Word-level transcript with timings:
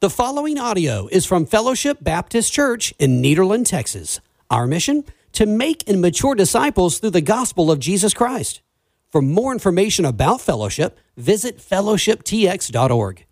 The 0.00 0.08
following 0.08 0.58
audio 0.58 1.08
is 1.08 1.26
from 1.26 1.44
Fellowship 1.44 1.98
Baptist 2.00 2.50
Church 2.50 2.94
in 2.98 3.20
Nederland, 3.20 3.66
Texas. 3.66 4.18
Our 4.50 4.66
mission? 4.66 5.04
To 5.32 5.44
make 5.44 5.86
and 5.86 6.00
mature 6.00 6.34
disciples 6.34 6.98
through 6.98 7.10
the 7.10 7.20
gospel 7.20 7.70
of 7.70 7.80
Jesus 7.80 8.14
Christ. 8.14 8.62
For 9.10 9.20
more 9.20 9.52
information 9.52 10.06
about 10.06 10.40
Fellowship, 10.40 10.98
visit 11.18 11.58
fellowshiptx.org. 11.58 13.26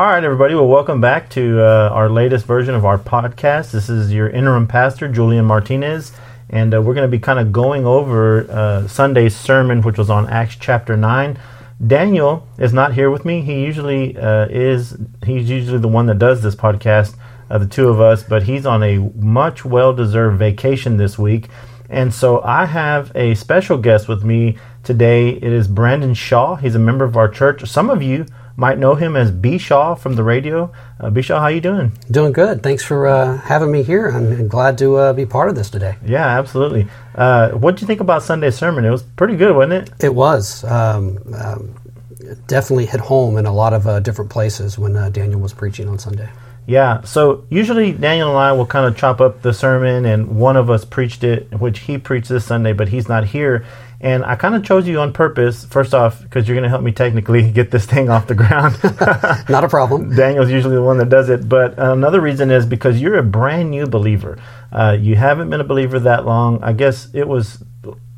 All 0.00 0.06
right, 0.06 0.24
everybody. 0.24 0.54
Well, 0.54 0.66
welcome 0.66 1.02
back 1.02 1.28
to 1.32 1.60
uh, 1.60 1.90
our 1.92 2.08
latest 2.08 2.46
version 2.46 2.74
of 2.74 2.86
our 2.86 2.96
podcast. 2.96 3.72
This 3.72 3.90
is 3.90 4.10
your 4.10 4.30
interim 4.30 4.66
pastor, 4.66 5.08
Julian 5.08 5.44
Martinez, 5.44 6.12
and 6.48 6.72
uh, 6.72 6.80
we're 6.80 6.94
going 6.94 7.06
to 7.06 7.14
be 7.14 7.18
kind 7.18 7.38
of 7.38 7.52
going 7.52 7.84
over 7.84 8.50
uh, 8.50 8.88
Sunday's 8.88 9.36
sermon, 9.36 9.82
which 9.82 9.98
was 9.98 10.08
on 10.08 10.26
Acts 10.30 10.56
chapter 10.58 10.96
9. 10.96 11.38
Daniel 11.86 12.48
is 12.56 12.72
not 12.72 12.94
here 12.94 13.10
with 13.10 13.26
me. 13.26 13.42
He 13.42 13.62
usually 13.62 14.16
uh, 14.16 14.46
is, 14.48 14.96
he's 15.22 15.50
usually 15.50 15.80
the 15.80 15.86
one 15.86 16.06
that 16.06 16.18
does 16.18 16.40
this 16.40 16.54
podcast, 16.54 17.14
the 17.50 17.66
two 17.66 17.90
of 17.90 18.00
us, 18.00 18.22
but 18.22 18.44
he's 18.44 18.64
on 18.64 18.82
a 18.82 18.96
much 19.16 19.66
well 19.66 19.92
deserved 19.92 20.38
vacation 20.38 20.96
this 20.96 21.18
week. 21.18 21.48
And 21.90 22.14
so 22.14 22.40
I 22.40 22.64
have 22.64 23.12
a 23.14 23.34
special 23.34 23.76
guest 23.76 24.08
with 24.08 24.24
me 24.24 24.56
today. 24.82 25.28
It 25.28 25.42
is 25.42 25.68
Brandon 25.68 26.14
Shaw. 26.14 26.56
He's 26.56 26.74
a 26.74 26.78
member 26.78 27.04
of 27.04 27.18
our 27.18 27.28
church. 27.28 27.68
Some 27.68 27.90
of 27.90 28.02
you 28.02 28.24
might 28.60 28.78
know 28.78 28.94
him 28.94 29.16
as 29.16 29.30
B 29.30 29.56
Shaw 29.56 29.94
from 29.94 30.16
the 30.16 30.22
radio. 30.22 30.70
Uh, 31.00 31.08
B 31.08 31.22
Shaw, 31.22 31.40
how 31.40 31.46
you 31.46 31.62
doing? 31.62 31.92
Doing 32.10 32.32
good. 32.32 32.62
Thanks 32.62 32.84
for 32.84 33.06
uh, 33.06 33.38
having 33.38 33.72
me 33.72 33.82
here. 33.82 34.08
I'm 34.08 34.48
glad 34.48 34.76
to 34.78 34.96
uh, 34.96 35.12
be 35.14 35.24
part 35.24 35.48
of 35.48 35.54
this 35.54 35.70
today. 35.70 35.96
Yeah, 36.04 36.26
absolutely. 36.38 36.86
Uh, 37.14 37.52
what 37.52 37.74
did 37.74 37.80
you 37.80 37.86
think 37.86 38.00
about 38.00 38.22
Sunday's 38.22 38.56
sermon? 38.56 38.84
It 38.84 38.90
was 38.90 39.02
pretty 39.02 39.36
good, 39.36 39.56
wasn't 39.56 39.88
it? 39.88 40.04
It 40.04 40.14
was. 40.14 40.62
Um, 40.64 41.18
um, 41.34 41.74
it 42.20 42.46
definitely 42.46 42.84
hit 42.84 43.00
home 43.00 43.38
in 43.38 43.46
a 43.46 43.52
lot 43.52 43.72
of 43.72 43.86
uh, 43.86 43.98
different 44.00 44.30
places 44.30 44.78
when 44.78 44.94
uh, 44.94 45.08
Daniel 45.08 45.40
was 45.40 45.54
preaching 45.54 45.88
on 45.88 45.98
Sunday. 45.98 46.28
Yeah, 46.66 47.00
so 47.02 47.46
usually 47.48 47.92
Daniel 47.92 48.28
and 48.28 48.38
I 48.38 48.52
will 48.52 48.66
kind 48.66 48.86
of 48.86 48.94
chop 48.96 49.22
up 49.22 49.40
the 49.40 49.54
sermon, 49.54 50.04
and 50.04 50.38
one 50.38 50.56
of 50.56 50.68
us 50.68 50.84
preached 50.84 51.24
it, 51.24 51.58
which 51.58 51.80
he 51.80 51.96
preached 51.96 52.28
this 52.28 52.44
Sunday, 52.44 52.74
but 52.74 52.88
he's 52.88 53.08
not 53.08 53.24
here. 53.24 53.64
And 54.02 54.24
I 54.24 54.34
kind 54.36 54.54
of 54.54 54.64
chose 54.64 54.88
you 54.88 54.98
on 55.00 55.12
purpose, 55.12 55.66
first 55.66 55.92
off, 55.92 56.22
because 56.22 56.48
you're 56.48 56.54
going 56.54 56.62
to 56.64 56.70
help 56.70 56.82
me 56.82 56.92
technically 56.92 57.50
get 57.52 57.70
this 57.70 57.84
thing 57.84 58.08
off 58.08 58.26
the 58.26 58.34
ground. 58.34 58.78
Not 59.48 59.64
a 59.64 59.68
problem. 59.68 60.14
Daniel's 60.16 60.50
usually 60.50 60.76
the 60.76 60.82
one 60.82 60.98
that 60.98 61.10
does 61.10 61.28
it. 61.28 61.48
But 61.48 61.78
another 61.78 62.20
reason 62.20 62.50
is 62.50 62.64
because 62.64 63.00
you're 63.00 63.18
a 63.18 63.22
brand 63.22 63.70
new 63.70 63.86
believer. 63.86 64.38
Uh, 64.72 64.96
you 64.98 65.16
haven't 65.16 65.50
been 65.50 65.60
a 65.60 65.64
believer 65.64 65.98
that 66.00 66.24
long. 66.24 66.62
I 66.62 66.72
guess 66.72 67.08
it 67.12 67.28
was 67.28 67.62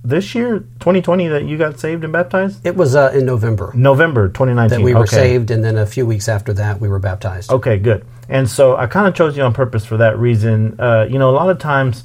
this 0.05 0.34
year, 0.34 0.58
2020, 0.58 1.28
that 1.28 1.44
you 1.44 1.56
got 1.56 1.78
saved 1.78 2.05
and 2.05 2.12
baptized? 2.12 2.67
It 2.67 2.77
was 2.77 2.94
uh, 2.94 3.12
in 3.14 3.24
November. 3.24 3.72
November 3.74 4.28
2019. 4.28 4.78
That 4.78 4.84
we 4.84 4.94
were 4.94 5.00
okay. 5.00 5.17
saved, 5.17 5.50
and 5.50 5.64
then 5.64 5.78
a 5.78 5.86
few 5.86 6.06
weeks 6.06 6.28
after 6.28 6.52
that, 6.55 6.80
we 6.80 6.89
were 6.89 6.98
baptized. 6.98 7.50
Okay, 7.50 7.78
good. 7.78 8.05
And 8.28 8.48
so 8.48 8.77
I 8.77 8.86
kind 8.86 9.06
of 9.06 9.14
chose 9.14 9.36
you 9.36 9.42
on 9.42 9.52
purpose 9.52 9.84
for 9.84 9.98
that 9.98 10.19
reason. 10.19 10.80
Uh, 10.80 11.06
you 11.08 11.19
know, 11.19 11.30
a 11.30 11.36
lot 11.36 11.50
of 11.50 11.58
times 11.58 12.05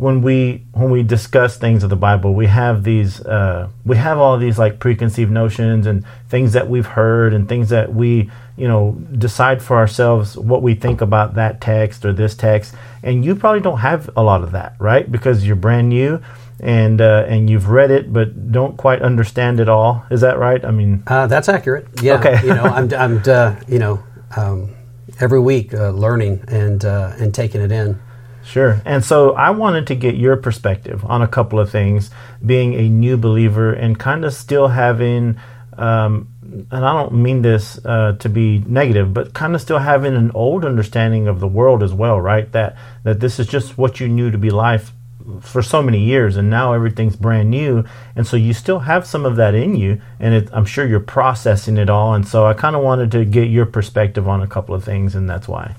when 0.00 0.22
we 0.22 0.64
when 0.72 0.90
we 0.90 1.02
discuss 1.02 1.58
things 1.58 1.82
of 1.82 1.90
the 1.90 1.96
Bible, 1.96 2.32
we 2.32 2.46
have 2.46 2.84
these 2.84 3.20
uh, 3.20 3.68
we 3.84 3.98
have 3.98 4.16
all 4.16 4.38
these 4.38 4.58
like 4.58 4.78
preconceived 4.78 5.30
notions 5.30 5.86
and 5.86 6.06
things 6.30 6.54
that 6.54 6.70
we've 6.70 6.86
heard 6.86 7.34
and 7.34 7.46
things 7.46 7.68
that 7.68 7.94
we 7.94 8.30
you 8.56 8.66
know 8.66 8.92
decide 9.18 9.62
for 9.62 9.76
ourselves 9.76 10.38
what 10.38 10.62
we 10.62 10.74
think 10.74 11.02
about 11.02 11.34
that 11.34 11.60
text 11.60 12.06
or 12.06 12.14
this 12.14 12.34
text. 12.34 12.74
And 13.02 13.26
you 13.26 13.36
probably 13.36 13.60
don't 13.60 13.80
have 13.80 14.08
a 14.16 14.22
lot 14.22 14.42
of 14.42 14.52
that, 14.52 14.74
right? 14.78 15.10
Because 15.10 15.46
you're 15.46 15.54
brand 15.54 15.90
new 15.90 16.22
and 16.60 17.02
uh, 17.02 17.26
and 17.28 17.50
you've 17.50 17.68
read 17.68 17.90
it 17.90 18.10
but 18.10 18.50
don't 18.50 18.78
quite 18.78 19.02
understand 19.02 19.60
it 19.60 19.68
all. 19.68 20.06
Is 20.10 20.22
that 20.22 20.38
right? 20.38 20.64
I 20.64 20.70
mean, 20.70 21.02
uh, 21.08 21.26
that's 21.26 21.50
accurate. 21.50 21.86
Yeah. 22.02 22.18
Okay. 22.18 22.40
you 22.42 22.54
know, 22.54 22.64
I'm 22.64 22.90
I'm 22.94 23.22
uh, 23.26 23.54
you 23.68 23.78
know 23.78 24.02
um, 24.34 24.74
every 25.20 25.40
week 25.40 25.74
uh, 25.74 25.90
learning 25.90 26.42
and 26.48 26.82
uh, 26.86 27.12
and 27.18 27.34
taking 27.34 27.60
it 27.60 27.70
in. 27.70 28.00
Sure. 28.50 28.82
And 28.84 29.04
so 29.04 29.34
I 29.34 29.50
wanted 29.50 29.86
to 29.86 29.94
get 29.94 30.16
your 30.16 30.36
perspective 30.36 31.04
on 31.04 31.22
a 31.22 31.28
couple 31.28 31.60
of 31.60 31.70
things, 31.70 32.10
being 32.44 32.74
a 32.74 32.88
new 32.88 33.16
believer 33.16 33.72
and 33.72 33.96
kind 33.96 34.24
of 34.24 34.34
still 34.34 34.66
having, 34.66 35.38
um, 35.78 36.26
and 36.42 36.84
I 36.84 36.92
don't 37.00 37.12
mean 37.14 37.42
this 37.42 37.78
uh, 37.84 38.16
to 38.18 38.28
be 38.28 38.58
negative, 38.66 39.14
but 39.14 39.34
kind 39.34 39.54
of 39.54 39.60
still 39.60 39.78
having 39.78 40.16
an 40.16 40.32
old 40.34 40.64
understanding 40.64 41.28
of 41.28 41.38
the 41.38 41.46
world 41.46 41.80
as 41.84 41.94
well, 41.94 42.20
right? 42.20 42.50
That 42.50 42.76
that 43.04 43.20
this 43.20 43.38
is 43.38 43.46
just 43.46 43.78
what 43.78 44.00
you 44.00 44.08
knew 44.08 44.32
to 44.32 44.38
be 44.38 44.50
life 44.50 44.90
for 45.42 45.62
so 45.62 45.80
many 45.80 46.00
years, 46.00 46.36
and 46.36 46.50
now 46.50 46.72
everything's 46.72 47.14
brand 47.14 47.50
new, 47.50 47.84
and 48.16 48.26
so 48.26 48.36
you 48.36 48.52
still 48.52 48.80
have 48.80 49.06
some 49.06 49.24
of 49.24 49.36
that 49.36 49.54
in 49.54 49.76
you, 49.76 50.02
and 50.18 50.34
it, 50.34 50.48
I'm 50.52 50.64
sure 50.64 50.84
you're 50.84 50.98
processing 50.98 51.76
it 51.76 51.88
all. 51.88 52.14
And 52.14 52.26
so 52.26 52.46
I 52.46 52.54
kind 52.54 52.74
of 52.74 52.82
wanted 52.82 53.12
to 53.12 53.24
get 53.24 53.48
your 53.48 53.66
perspective 53.66 54.26
on 54.26 54.42
a 54.42 54.48
couple 54.48 54.74
of 54.74 54.82
things, 54.82 55.14
and 55.14 55.30
that's 55.30 55.46
why 55.46 55.76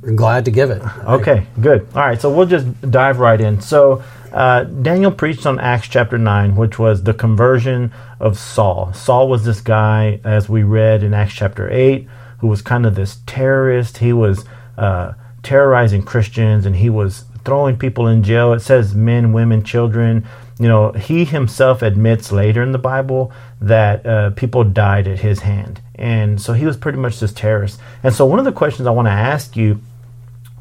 glad 0.00 0.44
to 0.46 0.50
give 0.50 0.70
it. 0.70 0.82
Okay, 1.04 1.46
good. 1.60 1.86
All 1.94 2.02
right, 2.02 2.20
so 2.20 2.30
we'll 2.30 2.46
just 2.46 2.66
dive 2.90 3.18
right 3.18 3.40
in. 3.40 3.60
So, 3.60 4.02
uh, 4.32 4.64
Daniel 4.64 5.10
preached 5.10 5.44
on 5.46 5.58
Acts 5.58 5.88
chapter 5.88 6.16
9, 6.16 6.56
which 6.56 6.78
was 6.78 7.02
the 7.02 7.14
conversion 7.14 7.92
of 8.18 8.38
Saul. 8.38 8.92
Saul 8.92 9.28
was 9.28 9.44
this 9.44 9.60
guy, 9.60 10.20
as 10.24 10.48
we 10.48 10.62
read 10.62 11.02
in 11.02 11.14
Acts 11.14 11.34
chapter 11.34 11.70
8, 11.70 12.06
who 12.38 12.46
was 12.46 12.62
kind 12.62 12.86
of 12.86 12.94
this 12.94 13.18
terrorist. 13.26 13.98
He 13.98 14.12
was 14.12 14.44
uh, 14.78 15.14
terrorizing 15.42 16.02
Christians 16.02 16.64
and 16.64 16.76
he 16.76 16.88
was 16.88 17.24
throwing 17.44 17.76
people 17.76 18.06
in 18.06 18.22
jail. 18.22 18.52
It 18.52 18.60
says 18.60 18.94
men, 18.94 19.32
women, 19.32 19.62
children. 19.64 20.26
You 20.58 20.68
know, 20.68 20.92
he 20.92 21.24
himself 21.24 21.82
admits 21.82 22.30
later 22.30 22.62
in 22.62 22.72
the 22.72 22.78
Bible 22.78 23.32
that 23.60 24.06
uh, 24.06 24.30
people 24.30 24.62
died 24.64 25.08
at 25.08 25.20
his 25.20 25.40
hand. 25.40 25.80
And 25.94 26.40
so 26.40 26.52
he 26.52 26.66
was 26.66 26.76
pretty 26.76 26.98
much 26.98 27.18
this 27.20 27.32
terrorist. 27.32 27.80
And 28.02 28.14
so, 28.14 28.24
one 28.26 28.38
of 28.38 28.44
the 28.44 28.52
questions 28.52 28.86
I 28.86 28.90
want 28.90 29.06
to 29.06 29.12
ask 29.12 29.56
you 29.56 29.80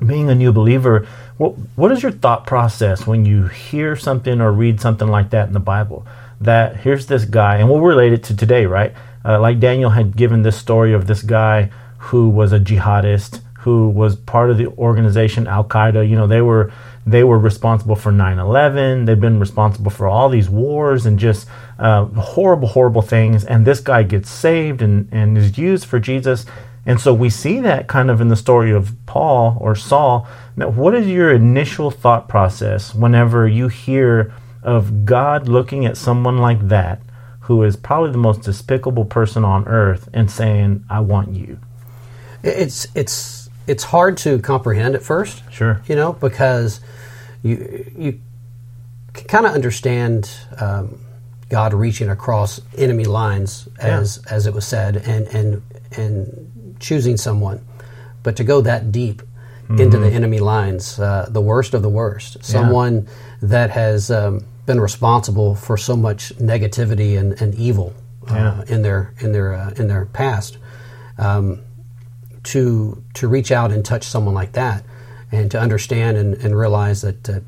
being 0.06 0.30
a 0.30 0.36
new 0.36 0.52
believer, 0.52 1.08
what 1.38 1.52
what 1.76 1.92
is 1.92 2.04
your 2.04 2.12
thought 2.12 2.46
process 2.46 3.06
when 3.08 3.26
you 3.26 3.48
hear 3.48 3.96
something 3.96 4.42
or 4.42 4.52
read 4.52 4.82
something 4.82 5.08
like 5.08 5.30
that 5.32 5.48
in 5.48 5.54
the 5.54 5.60
Bible? 5.60 6.06
That 6.42 6.78
here's 6.78 7.08
this 7.08 7.26
guy, 7.26 7.58
and 7.58 7.70
we'll 7.70 7.82
relate 7.82 8.14
it 8.14 8.24
to 8.26 8.36
today, 8.36 8.66
right? 8.66 8.94
Uh, 9.26 9.40
like 9.40 9.60
Daniel 9.60 9.90
had 9.90 10.16
given 10.16 10.44
this 10.44 10.58
story 10.58 10.94
of 10.94 11.08
this 11.08 11.22
guy 11.22 11.70
who 11.98 12.30
was 12.30 12.54
a 12.54 12.60
jihadist, 12.60 13.42
who 13.60 13.90
was 13.90 14.16
part 14.16 14.50
of 14.50 14.58
the 14.58 14.68
organization 14.68 15.48
Al 15.48 15.66
Qaeda. 15.66 16.08
You 16.08 16.16
know, 16.16 16.28
they 16.28 16.42
were 16.42 16.72
they 17.06 17.24
were 17.24 17.40
responsible 17.40 17.96
for 17.96 18.12
9/11. 18.12 19.06
They've 19.06 19.20
been 19.20 19.40
responsible 19.40 19.92
for 19.92 20.08
all 20.08 20.30
these 20.30 20.50
wars 20.50 21.06
and 21.06 21.20
just 21.20 21.48
uh, 21.78 22.06
horrible, 22.06 22.70
horrible 22.70 23.02
things. 23.02 23.44
And 23.44 23.66
this 23.66 23.80
guy 23.80 24.04
gets 24.04 24.30
saved 24.30 24.82
and 24.82 25.10
and 25.12 25.38
is 25.38 25.58
used 25.58 25.86
for 25.86 26.00
Jesus 26.00 26.46
and 26.90 27.00
so 27.00 27.14
we 27.14 27.30
see 27.30 27.60
that 27.60 27.88
kind 27.88 28.10
of 28.10 28.20
in 28.20 28.30
the 28.30 28.36
story 28.36 28.72
of 28.72 28.96
Paul 29.06 29.60
or 29.62 29.76
Saul. 29.76 30.28
Now, 30.56 30.70
what 30.70 30.96
is 30.96 31.06
your 31.06 31.32
initial 31.32 31.92
thought 31.92 32.28
process 32.28 32.96
whenever 32.96 33.48
you 33.48 33.68
hear 33.68 34.34
of 34.64 35.06
God 35.06 35.48
looking 35.48 35.86
at 35.86 35.98
someone 35.98 36.40
like 36.40 36.68
that, 36.70 37.00
who 37.42 37.62
is 37.62 37.76
probably 37.76 38.12
the 38.12 38.18
most 38.18 38.42
despicable 38.42 39.06
person 39.06 39.46
on 39.46 39.68
earth, 39.68 40.10
and 40.16 40.32
saying, 40.32 40.84
"I 40.90 41.02
want 41.02 41.36
you"? 41.36 41.60
It's 42.42 42.88
it's 42.96 43.52
it's 43.68 43.84
hard 43.84 44.18
to 44.18 44.40
comprehend 44.40 44.96
at 44.96 45.04
first. 45.04 45.44
Sure. 45.52 45.84
You 45.86 45.96
know 45.96 46.14
because 46.14 46.82
you 47.44 47.86
you 47.96 48.20
kind 49.14 49.46
of 49.46 49.54
understand. 49.54 50.32
Um, 50.60 51.06
God 51.50 51.74
reaching 51.74 52.12
across 52.12 52.62
enemy 52.78 53.06
lines, 53.06 53.68
as 53.80 54.20
yeah. 54.24 54.36
as 54.36 54.46
it 54.46 54.54
was 54.54 54.68
said, 54.68 54.98
and 54.98 55.26
and 55.30 55.64
and 55.98 56.59
choosing 56.80 57.18
someone, 57.18 57.66
but 58.24 58.36
to 58.38 58.44
go 58.44 58.62
that 58.62 58.92
deep 58.92 59.22
mm-hmm. 59.70 59.82
into 59.82 59.98
the 59.98 60.10
enemy 60.10 60.40
lines, 60.40 61.00
uh, 61.00 61.28
the 61.30 61.42
worst 61.42 61.74
of 61.74 61.82
the 61.82 61.90
worst, 61.90 62.44
someone 62.44 63.04
yeah. 63.04 63.12
that 63.42 63.70
has 63.70 64.10
um, 64.12 64.46
been 64.66 64.80
responsible 64.80 65.56
for 65.56 65.78
so 65.78 65.96
much 65.96 66.36
negativity 66.38 67.18
and, 67.18 67.40
and 67.42 67.56
evil 67.56 67.94
uh, 68.30 68.34
yeah. 68.34 68.74
in 68.74 68.82
their 68.82 69.14
in 69.20 69.32
their 69.32 69.54
uh, 69.54 69.70
in 69.78 69.88
their 69.88 70.06
past, 70.06 70.58
um, 71.18 71.62
to 72.44 73.02
to 73.14 73.28
reach 73.28 73.52
out 73.52 73.72
and 73.72 73.86
touch 73.86 74.04
someone 74.04 74.34
like 74.34 74.54
that, 74.54 74.84
and 75.32 75.52
to 75.52 75.60
understand 75.60 76.18
and, 76.18 76.34
and 76.36 76.58
realize 76.58 77.02
that 77.02 77.44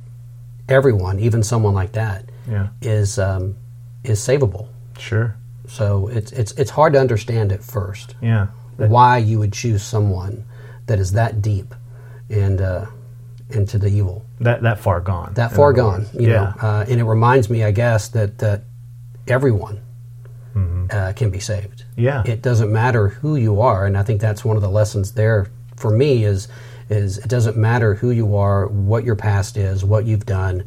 everyone, 0.69 1.19
even 1.19 1.43
someone 1.43 1.73
like 1.73 1.93
that, 1.93 2.25
yeah. 2.49 2.69
is 2.81 3.19
um, 3.19 3.55
is 4.03 4.19
savable. 4.19 4.67
Sure. 4.97 5.35
So 5.67 6.07
it's 6.07 6.31
it's 6.31 6.51
it's 6.53 6.71
hard 6.71 6.93
to 6.93 6.99
understand 6.99 7.51
at 7.51 7.63
first. 7.63 8.15
Yeah 8.21 8.47
why 8.89 9.17
you 9.17 9.39
would 9.39 9.53
choose 9.53 9.83
someone 9.83 10.45
that 10.87 10.99
is 10.99 11.11
that 11.13 11.41
deep 11.41 11.73
and 12.29 12.61
uh, 12.61 12.85
into 13.49 13.77
the 13.77 13.87
evil. 13.87 14.25
That 14.39 14.61
that 14.63 14.79
far 14.79 15.01
gone. 15.01 15.33
That 15.35 15.51
far 15.51 15.73
gone. 15.73 16.07
You 16.13 16.27
yeah. 16.27 16.33
know, 16.33 16.53
uh, 16.61 16.85
and 16.87 16.99
it 16.99 17.03
reminds 17.03 17.49
me, 17.49 17.63
I 17.63 17.71
guess, 17.71 18.07
that 18.09 18.39
that 18.39 18.63
everyone 19.27 19.81
mm-hmm. 20.55 20.87
uh, 20.89 21.13
can 21.13 21.29
be 21.29 21.39
saved. 21.39 21.85
Yeah. 21.95 22.23
It 22.25 22.41
doesn't 22.41 22.71
matter 22.71 23.09
who 23.09 23.35
you 23.35 23.61
are, 23.61 23.85
and 23.85 23.97
I 23.97 24.03
think 24.03 24.21
that's 24.21 24.43
one 24.43 24.55
of 24.55 24.61
the 24.61 24.69
lessons 24.69 25.13
there 25.13 25.47
for 25.75 25.91
me 25.91 26.23
is 26.23 26.47
is 26.89 27.19
it 27.19 27.29
doesn't 27.29 27.55
matter 27.55 27.95
who 27.95 28.11
you 28.11 28.35
are, 28.35 28.67
what 28.67 29.05
your 29.05 29.15
past 29.15 29.55
is, 29.55 29.85
what 29.85 30.05
you've 30.05 30.25
done, 30.25 30.65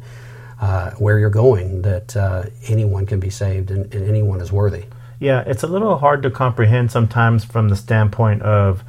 uh, 0.59 0.91
where 0.91 1.19
you're 1.19 1.29
going, 1.29 1.83
that 1.83 2.15
uh, 2.17 2.43
anyone 2.67 3.05
can 3.05 3.19
be 3.19 3.29
saved 3.29 3.69
and, 3.69 3.93
and 3.93 4.09
anyone 4.09 4.41
is 4.41 4.51
worthy. 4.51 4.85
Yeah, 5.25 5.43
it's 5.47 5.63
a 5.63 5.67
little 5.67 5.97
hard 5.97 6.21
to 6.21 6.29
comprehend 6.29 6.91
sometimes 6.91 7.43
from 7.43 7.69
the 7.69 7.75
standpoint 7.75 8.43
of 8.43 8.83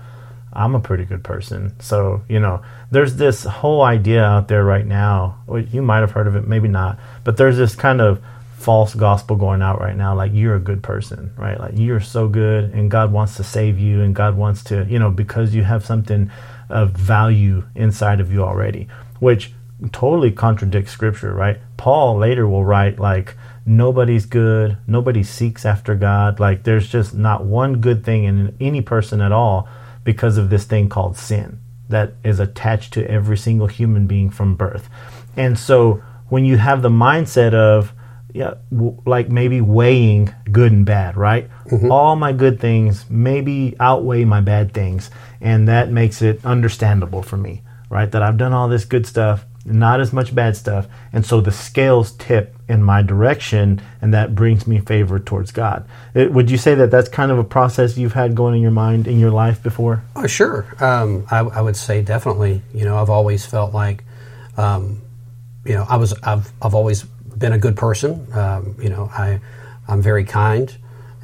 I'm 0.53 0.75
a 0.75 0.81
pretty 0.81 1.07
good 1.07 1.25
person. 1.25 1.81
So, 1.81 2.25
you 2.29 2.41
know, 2.41 2.63
there's 2.91 3.17
this 3.17 3.45
whole 3.45 3.81
idea 3.81 4.23
out 4.23 4.49
there 4.49 4.63
right 4.63 4.85
now. 4.85 5.39
You 5.49 5.81
might 5.81 6.01
have 6.01 6.11
heard 6.11 6.27
of 6.27 6.37
it, 6.37 6.47
maybe 6.47 6.69
not, 6.69 6.99
but 7.25 7.39
there's 7.39 7.57
this 7.57 7.75
kind 7.75 8.03
of 8.03 8.23
false 8.59 8.95
gospel 8.95 9.37
going 9.37 9.63
out 9.63 9.81
right 9.81 9.97
now 9.97 10.15
like 10.15 10.33
you're 10.35 10.57
a 10.57 10.61
good 10.61 10.83
person, 10.83 11.33
right? 11.39 11.59
Like 11.59 11.73
you're 11.75 12.01
so 12.01 12.29
good 12.29 12.65
and 12.75 12.91
God 12.91 13.13
wants 13.13 13.37
to 13.37 13.43
save 13.43 13.79
you 13.79 14.03
and 14.03 14.15
God 14.15 14.37
wants 14.37 14.63
to, 14.65 14.85
you 14.91 14.99
know, 14.99 15.11
because 15.11 15.55
you 15.55 15.65
have 15.65 15.87
something 15.87 16.31
of 16.69 16.91
value 16.91 17.65
inside 17.75 18.21
of 18.21 18.31
you 18.31 18.43
already, 18.43 18.89
which 19.21 19.55
totally 19.91 20.33
contradicts 20.33 20.93
scripture, 20.93 21.33
right? 21.33 21.61
Paul 21.79 22.19
later 22.19 22.47
will 22.47 22.65
write 22.65 22.99
like 22.99 23.37
nobody's 23.67 24.25
good, 24.27 24.79
nobody 24.87 25.23
seeks 25.23 25.67
after 25.67 25.95
God, 25.95 26.41
like 26.41 26.63
there's 26.63 26.89
just 26.89 27.15
not 27.15 27.45
one 27.45 27.81
good 27.81 28.05
thing 28.05 28.25
in 28.25 28.57
any 28.61 28.81
person 28.81 29.21
at 29.21 29.33
all 29.33 29.69
because 30.05 30.39
of 30.39 30.49
this 30.51 30.65
thing 30.65 30.89
called 30.89 31.17
sin 31.17 31.61
that 31.89 32.15
is 32.25 32.41
attached 32.41 32.93
to 32.95 33.11
every 33.11 33.37
single 33.37 33.67
human 33.67 34.07
being 34.07 34.31
from 34.31 34.55
birth. 34.55 34.89
And 35.37 35.59
so 35.59 36.03
when 36.29 36.45
you 36.45 36.57
have 36.57 36.83
the 36.83 36.89
mindset 36.89 37.55
of 37.55 37.93
yeah, 38.33 38.55
w- 38.71 39.01
like 39.07 39.31
maybe 39.31 39.61
weighing 39.63 40.35
good 40.53 40.71
and 40.71 40.85
bad, 40.85 41.17
right? 41.17 41.49
Mm-hmm. 41.71 41.91
All 41.91 42.17
my 42.17 42.33
good 42.33 42.61
things 42.61 43.07
maybe 43.09 43.75
outweigh 43.81 44.25
my 44.25 44.43
bad 44.43 44.75
things, 44.75 45.11
and 45.41 45.69
that 45.69 45.91
makes 45.91 46.21
it 46.21 46.45
understandable 46.45 47.23
for 47.23 47.39
me, 47.39 47.63
right? 47.89 48.11
That 48.11 48.23
I've 48.23 48.37
done 48.37 48.53
all 48.53 48.69
this 48.69 48.85
good 48.85 49.07
stuff, 49.07 49.47
not 49.67 50.01
as 50.01 50.13
much 50.13 50.35
bad 50.35 50.57
stuff, 50.57 50.87
and 51.13 51.27
so 51.27 51.41
the 51.41 51.51
scales 51.51 52.13
tip 52.13 52.55
in 52.69 52.83
my 52.83 53.03
direction, 53.03 53.81
and 54.01 54.15
that 54.15 54.35
brings 54.35 54.67
me 54.67 54.79
favor 54.81 55.19
towards 55.19 55.53
God. 55.53 55.87
It, 56.15 56.33
would 56.33 56.51
you 56.51 56.57
say 56.57 56.75
that 56.77 56.91
that's 56.91 57.09
kind 57.09 57.31
of 57.31 57.39
a 57.39 57.45
process 57.45 57.99
you've 57.99 58.13
had 58.13 58.35
going 58.35 58.57
in 58.57 58.63
your 58.63 58.71
mind 58.71 59.07
in 59.07 59.19
your 59.19 59.31
life 59.31 59.63
before? 59.63 60.03
Oh, 60.15 60.27
sure. 60.27 60.67
Um, 60.81 61.27
I, 61.31 61.39
I, 61.39 61.61
would 61.61 61.77
say 61.77 62.03
definitely. 62.03 62.63
You 62.73 62.85
know, 62.85 62.97
I've 62.97 63.11
always 63.11 63.45
felt 63.45 63.75
like, 63.75 64.05
um, 64.57 65.03
you 65.65 65.75
know, 65.75 65.85
I 65.89 65.97
was 65.97 66.15
I've 66.23 66.51
I've 66.63 66.75
always 66.75 67.03
been 67.03 67.53
a 67.53 67.59
good 67.59 67.77
person. 67.77 68.27
Um, 68.33 68.77
you 68.81 68.89
know, 68.89 69.11
I 69.13 69.41
I'm 69.89 70.03
very 70.03 70.25
kind 70.25 70.75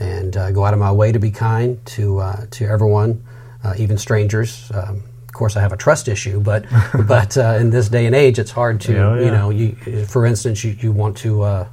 and 0.01 0.37
uh, 0.37 0.51
go 0.51 0.65
out 0.65 0.75
of 0.75 0.81
my 0.81 0.93
way 0.93 1.13
to 1.13 1.19
be 1.19 1.31
kind 1.31 1.85
to 1.87 2.19
uh, 2.19 2.47
to 2.53 2.67
everyone, 2.67 3.25
uh, 3.63 3.75
even 3.79 3.99
strangers. 3.99 4.71
Um, 4.75 5.05
of 5.33 5.39
course, 5.39 5.57
I 5.57 5.63
have 5.63 5.73
a 5.73 5.79
trust 5.79 6.09
issue, 6.09 6.41
but 6.41 6.67
but 7.07 7.39
uh, 7.39 7.57
in 7.59 7.71
this 7.71 7.89
day 7.89 8.05
and 8.05 8.15
age, 8.15 8.39
it's 8.39 8.51
hard 8.51 8.83
to 8.83 8.93
yeah, 8.93 9.15
yeah. 9.15 9.25
you 9.25 9.31
know. 9.31 9.49
You, 9.49 10.05
for 10.05 10.27
instance, 10.27 10.63
you, 10.63 10.77
you 10.79 10.93
want 10.93 11.17
to 11.19 11.41
uh, 11.41 11.69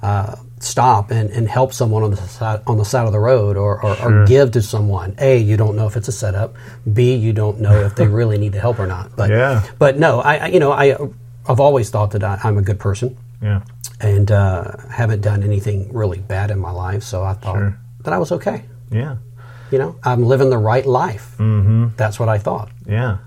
uh, 0.00 0.36
stop 0.60 1.10
and, 1.10 1.28
and 1.28 1.46
help 1.46 1.74
someone 1.74 2.02
on 2.04 2.10
the 2.10 2.16
side 2.16 2.62
on 2.66 2.78
the 2.78 2.86
side 2.86 3.06
of 3.06 3.12
the 3.12 3.18
road, 3.18 3.58
or, 3.58 3.84
or, 3.84 3.96
sure. 3.96 4.22
or, 4.22 4.26
give 4.26 4.52
to 4.52 4.62
someone. 4.62 5.14
A, 5.18 5.36
you 5.36 5.58
don't 5.58 5.76
know 5.76 5.86
if 5.86 5.98
it's 5.98 6.08
a 6.08 6.12
setup. 6.12 6.54
B, 6.90 7.14
you 7.14 7.34
don't 7.34 7.60
know 7.60 7.80
if 7.80 7.96
they 7.96 8.06
really 8.06 8.38
need 8.38 8.52
the 8.52 8.60
help 8.60 8.78
or 8.78 8.86
not. 8.86 9.14
But 9.14 9.28
yeah. 9.28 9.62
but 9.78 9.98
no, 9.98 10.20
I 10.20 10.46
you 10.46 10.58
know 10.58 10.72
I 10.72 10.96
I've 11.46 11.60
always 11.60 11.90
thought 11.90 12.12
that 12.12 12.24
I, 12.24 12.40
I'm 12.44 12.56
a 12.56 12.62
good 12.62 12.78
person. 12.80 13.14
Yeah. 13.42 13.60
And 14.00 14.30
uh, 14.30 14.74
haven't 14.88 15.20
done 15.20 15.42
anything 15.42 15.92
really 15.92 16.20
bad 16.20 16.50
in 16.50 16.58
my 16.58 16.70
life, 16.70 17.02
so 17.02 17.22
I 17.24 17.34
thought 17.34 17.56
sure. 17.56 17.78
that 18.04 18.14
I 18.14 18.18
was 18.18 18.32
okay. 18.32 18.64
Yeah. 18.90 19.16
You 19.70 19.78
know, 19.78 19.96
I'm 20.04 20.24
living 20.24 20.50
the 20.50 20.58
right 20.58 20.86
life. 20.86 21.34
Mm-hmm. 21.38 21.96
That's 21.96 22.20
what 22.20 22.28
I 22.28 22.38
thought. 22.38 22.70
Yeah. 22.86 23.18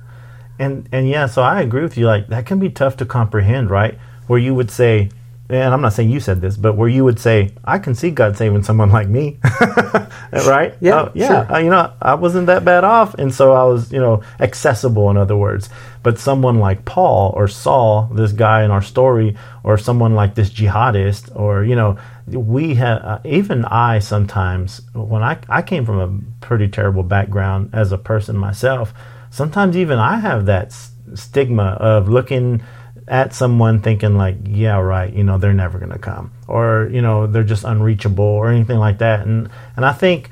And 0.58 0.88
and 0.92 1.08
yeah, 1.08 1.26
so 1.26 1.42
I 1.42 1.62
agree 1.62 1.84
with 1.84 1.98
you. 1.98 2.06
Like 2.06 2.28
that 2.28 2.46
can 2.46 2.60
be 2.60 2.70
tough 2.70 2.98
to 2.98 3.06
comprehend, 3.06 3.70
right? 3.70 3.98
Where 4.28 4.40
you 4.40 4.54
would 4.54 4.72
say, 4.72 5.10
and 5.50 5.74
I'm 5.74 5.82
not 5.82 5.94
saying 5.94 6.10
you 6.12 6.20
said 6.20 6.42
this, 6.42 6.58
but 6.58 6.74
where 6.78 6.90
you 6.90 7.04
would 7.04 7.20
say, 7.20 7.52
I 7.66 7.80
can 7.80 7.96
see 7.96 8.12
God 8.12 8.38
saving 8.38 8.64
someone 8.64 8.92
like 8.92 9.08
me, 9.10 9.40
right? 10.32 10.76
Yeah, 10.80 10.96
uh, 10.96 11.12
yeah. 11.16 11.28
Sure. 11.28 11.56
Uh, 11.56 11.58
you 11.60 11.70
know, 11.70 11.92
I 12.02 12.16
wasn't 12.16 12.48
that 12.48 12.64
bad 12.66 12.84
off, 12.84 13.16
and 13.16 13.34
so 13.34 13.54
I 13.54 13.64
was, 13.64 13.92
you 13.92 14.00
know, 14.00 14.22
accessible. 14.40 15.10
In 15.10 15.18
other 15.18 15.36
words, 15.36 15.70
but 16.04 16.20
someone 16.20 16.60
like 16.60 16.86
Paul 16.86 17.34
or 17.36 17.48
Saul, 17.48 18.06
this 18.14 18.32
guy 18.32 18.64
in 18.64 18.72
our 18.72 18.82
story, 18.82 19.36
or 19.64 19.78
someone 19.78 20.16
like 20.16 20.36
this 20.36 20.50
jihadist, 20.50 21.36
or 21.36 21.64
you 21.64 21.76
know, 21.76 21.98
we 22.28 22.76
have 22.76 23.02
uh, 23.04 23.20
even 23.26 23.66
I 23.66 24.00
sometimes 24.00 24.82
when 24.94 25.24
I 25.24 25.40
I 25.50 25.62
came 25.62 25.86
from 25.86 26.00
a 26.00 26.46
pretty 26.46 26.68
terrible 26.68 27.04
background 27.04 27.72
as 27.74 27.92
a 27.92 27.98
person 27.98 28.38
myself. 28.38 28.94
Sometimes 29.32 29.78
even 29.78 30.00
I 30.00 30.18
have 30.20 30.46
that 30.48 30.68
s- 30.68 30.92
stigma 31.14 31.78
of 31.80 32.10
looking 32.10 32.64
at 33.10 33.34
someone 33.34 33.82
thinking 33.82 34.16
like, 34.16 34.38
yeah, 34.46 34.78
right, 34.78 35.12
you 35.12 35.24
know, 35.24 35.38
they're 35.38 35.54
never 35.54 35.80
going 35.80 35.92
to 35.92 36.00
come, 36.00 36.32
or 36.48 36.90
you 36.92 37.02
know, 37.02 37.28
they're 37.28 37.44
just 37.44 37.64
unreachable, 37.64 38.24
or 38.24 38.50
anything 38.50 38.78
like 38.78 39.00
that. 39.00 39.26
And 39.26 39.50
and 39.76 39.86
I 39.86 39.94
think 39.94 40.30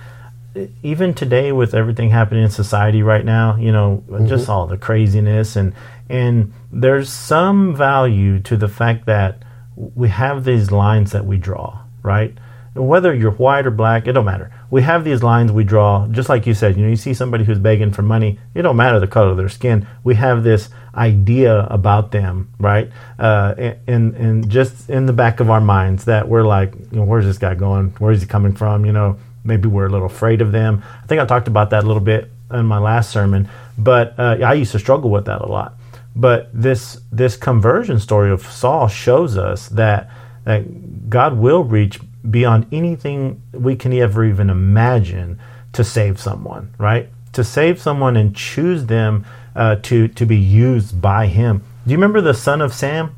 even 0.84 1.14
today 1.14 1.52
with 1.52 1.74
everything 1.74 2.10
happening 2.10 2.44
in 2.44 2.50
society 2.50 3.04
right 3.04 3.26
now, 3.26 3.58
you 3.58 3.72
know, 3.72 4.04
mm-hmm. 4.08 4.28
just 4.28 4.48
all 4.48 4.68
the 4.68 4.78
craziness 4.78 5.56
and 5.56 5.74
and 6.10 6.54
there's 6.72 7.10
some 7.10 7.76
value 7.76 8.40
to 8.40 8.56
the 8.56 8.68
fact 8.68 9.06
that 9.08 9.44
we 9.76 10.10
have 10.10 10.46
these 10.46 10.72
lines 10.72 11.12
that 11.12 11.26
we 11.26 11.38
draw, 11.38 11.82
right? 12.02 12.38
whether 12.78 13.14
you're 13.14 13.32
white 13.32 13.66
or 13.66 13.72
black, 13.72 14.08
it 14.08 14.14
don't 14.14 14.26
matter. 14.26 14.52
We 14.70 14.82
have 14.82 15.04
these 15.04 15.24
lines 15.24 15.52
we 15.52 15.64
draw, 15.64 16.08
just 16.08 16.30
like 16.30 16.46
you 16.46 16.54
said. 16.54 16.76
You 16.76 16.84
know, 16.84 16.90
you 16.90 16.96
see 16.98 17.14
somebody 17.14 17.46
who's 17.46 17.60
begging 17.60 17.92
for 17.92 18.02
money, 18.02 18.40
it 18.54 18.64
don't 18.64 18.76
matter 18.76 19.00
the 19.00 19.08
color 19.08 19.30
of 19.30 19.38
their 19.38 19.50
skin. 19.50 19.88
We 20.04 20.16
have 20.16 20.44
this 20.44 20.70
idea 20.94 21.66
about 21.70 22.12
them, 22.12 22.54
right? 22.60 22.92
Uh, 23.18 23.74
and 23.88 24.16
and 24.16 24.50
just 24.50 24.90
in 24.90 25.06
the 25.06 25.14
back 25.14 25.40
of 25.40 25.50
our 25.50 25.62
minds 25.62 26.06
that 26.06 26.28
we're 26.28 26.44
like, 26.44 26.74
you 26.92 26.98
know, 26.98 27.04
where's 27.04 27.26
this 27.26 27.38
guy 27.38 27.56
going? 27.56 27.96
Where's 28.00 28.22
he 28.22 28.28
coming 28.28 28.54
from? 28.54 28.86
You 28.86 28.92
know, 28.92 29.18
maybe 29.44 29.68
we're 29.68 29.88
a 29.88 29.90
little 29.90 30.08
afraid 30.08 30.42
of 30.42 30.52
them. 30.52 30.84
I 31.04 31.08
think 31.08 31.22
I 31.22 31.26
talked 31.26 31.48
about 31.48 31.70
that 31.70 31.84
a 31.84 31.88
little 31.88 32.02
bit 32.02 32.30
in 32.52 32.66
my 32.66 32.80
last 32.80 33.12
sermon, 33.12 33.50
but 33.78 34.20
uh, 34.20 34.38
I 34.44 34.54
used 34.54 34.72
to 34.74 34.80
struggle 34.80 35.10
with 35.10 35.26
that 35.26 35.42
a 35.42 35.48
lot. 35.48 35.76
But 36.16 36.50
this 36.54 37.00
this 37.12 37.38
conversion 37.38 38.00
story 38.00 38.32
of 38.32 38.42
Saul 38.42 38.88
shows 38.88 39.38
us 39.38 39.70
that 39.70 40.10
that 40.46 41.10
God 41.10 41.38
will 41.38 41.64
reach 41.64 42.00
beyond 42.30 42.68
anything 42.72 43.42
we 43.52 43.76
can 43.76 43.94
ever 43.94 44.26
even 44.26 44.50
imagine 44.50 45.40
to 45.74 45.84
save 45.84 46.20
someone, 46.20 46.74
right? 46.78 47.10
To 47.34 47.44
save 47.44 47.82
someone 47.82 48.18
and 48.18 48.36
choose 48.36 48.86
them 48.86 49.26
uh, 49.56 49.76
to 49.84 50.08
to 50.10 50.26
be 50.26 50.38
used 50.38 51.02
by 51.02 51.28
Him. 51.28 51.64
Do 51.86 51.92
you 51.92 51.98
remember 51.98 52.22
the 52.22 52.34
son 52.34 52.62
of 52.62 52.74
Sam? 52.74 53.16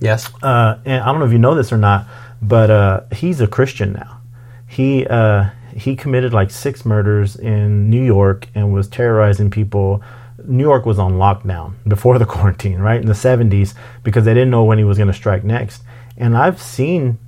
Yes. 0.00 0.30
Uh, 0.42 0.78
and 0.84 1.02
I 1.02 1.06
don't 1.06 1.20
know 1.20 1.26
if 1.26 1.32
you 1.32 1.38
know 1.38 1.54
this 1.54 1.72
or 1.72 1.78
not, 1.78 2.06
but 2.42 2.70
uh, 2.70 3.00
he's 3.12 3.40
a 3.40 3.46
Christian 3.46 3.92
now. 3.92 4.20
He 4.66 5.06
uh, 5.06 5.50
he 5.74 5.96
committed 5.96 6.32
like 6.32 6.50
six 6.50 6.84
murders 6.84 7.36
in 7.36 7.90
New 7.90 8.02
York 8.02 8.48
and 8.54 8.72
was 8.72 8.88
terrorizing 8.88 9.50
people. 9.50 10.02
New 10.44 10.64
York 10.64 10.84
was 10.84 10.98
on 10.98 11.14
lockdown 11.14 11.74
before 11.88 12.18
the 12.18 12.26
quarantine, 12.26 12.78
right 12.78 13.00
in 13.00 13.06
the 13.06 13.12
70s, 13.12 13.74
because 14.02 14.24
they 14.24 14.34
didn't 14.34 14.50
know 14.50 14.64
when 14.64 14.78
he 14.78 14.84
was 14.84 14.98
going 14.98 15.08
to 15.08 15.14
strike 15.14 15.42
next. 15.44 15.82
And 16.16 16.36
I've 16.36 16.60
seen 16.60 17.18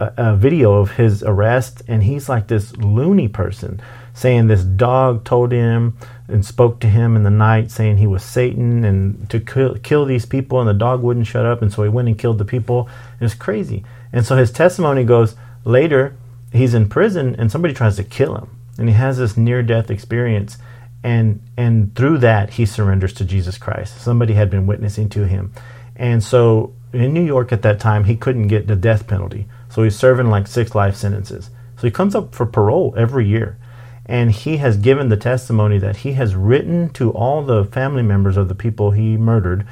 a, 0.00 0.12
a 0.16 0.36
video 0.36 0.74
of 0.74 0.92
his 0.92 1.22
arrest, 1.22 1.82
and 1.88 2.02
he's 2.02 2.28
like 2.28 2.48
this 2.48 2.76
loony 2.76 3.28
person 3.28 3.80
saying 4.14 4.46
this 4.46 4.62
dog 4.62 5.24
told 5.24 5.50
him 5.50 5.96
and 6.28 6.46
spoke 6.46 6.80
to 6.80 6.86
him 6.86 7.16
in 7.16 7.24
the 7.24 7.30
night 7.30 7.70
saying 7.70 7.96
he 7.96 8.06
was 8.06 8.22
Satan 8.22 8.84
and 8.84 9.28
to 9.28 9.40
kill, 9.40 9.74
kill 9.76 10.04
these 10.04 10.24
people, 10.24 10.60
and 10.60 10.68
the 10.68 10.74
dog 10.74 11.02
wouldn't 11.02 11.26
shut 11.26 11.44
up, 11.44 11.60
and 11.60 11.72
so 11.72 11.82
he 11.82 11.88
went 11.88 12.08
and 12.08 12.18
killed 12.18 12.38
the 12.38 12.44
people. 12.44 12.88
It 13.20 13.24
was 13.24 13.34
crazy. 13.34 13.84
And 14.12 14.24
so 14.24 14.36
his 14.36 14.52
testimony 14.52 15.04
goes 15.04 15.34
later, 15.64 16.16
he's 16.52 16.74
in 16.74 16.88
prison, 16.88 17.34
and 17.38 17.50
somebody 17.50 17.74
tries 17.74 17.96
to 17.96 18.04
kill 18.04 18.36
him, 18.36 18.48
and 18.78 18.88
he 18.88 18.94
has 18.94 19.18
this 19.18 19.36
near 19.36 19.62
death 19.62 19.90
experience. 19.90 20.58
And, 21.02 21.42
and 21.56 21.94
through 21.94 22.18
that, 22.18 22.50
he 22.50 22.64
surrenders 22.64 23.12
to 23.14 23.24
Jesus 23.24 23.58
Christ. 23.58 24.00
Somebody 24.00 24.32
had 24.34 24.48
been 24.48 24.66
witnessing 24.66 25.10
to 25.10 25.26
him. 25.26 25.52
And 25.96 26.22
so 26.22 26.72
in 26.94 27.12
New 27.12 27.24
York 27.24 27.52
at 27.52 27.62
that 27.62 27.78
time, 27.78 28.04
he 28.04 28.16
couldn't 28.16 28.48
get 28.48 28.68
the 28.68 28.76
death 28.76 29.06
penalty. 29.06 29.46
So 29.74 29.82
he's 29.82 29.98
serving 29.98 30.30
like 30.30 30.46
six 30.46 30.72
life 30.76 30.94
sentences. 30.94 31.50
So 31.76 31.88
he 31.88 31.90
comes 31.90 32.14
up 32.14 32.32
for 32.32 32.46
parole 32.46 32.94
every 32.96 33.26
year. 33.26 33.58
And 34.06 34.30
he 34.30 34.58
has 34.58 34.76
given 34.76 35.08
the 35.08 35.16
testimony 35.16 35.78
that 35.78 35.96
he 35.96 36.12
has 36.12 36.36
written 36.36 36.90
to 36.90 37.10
all 37.10 37.42
the 37.42 37.64
family 37.64 38.02
members 38.02 38.36
of 38.36 38.48
the 38.48 38.54
people 38.54 38.92
he 38.92 39.16
murdered 39.16 39.66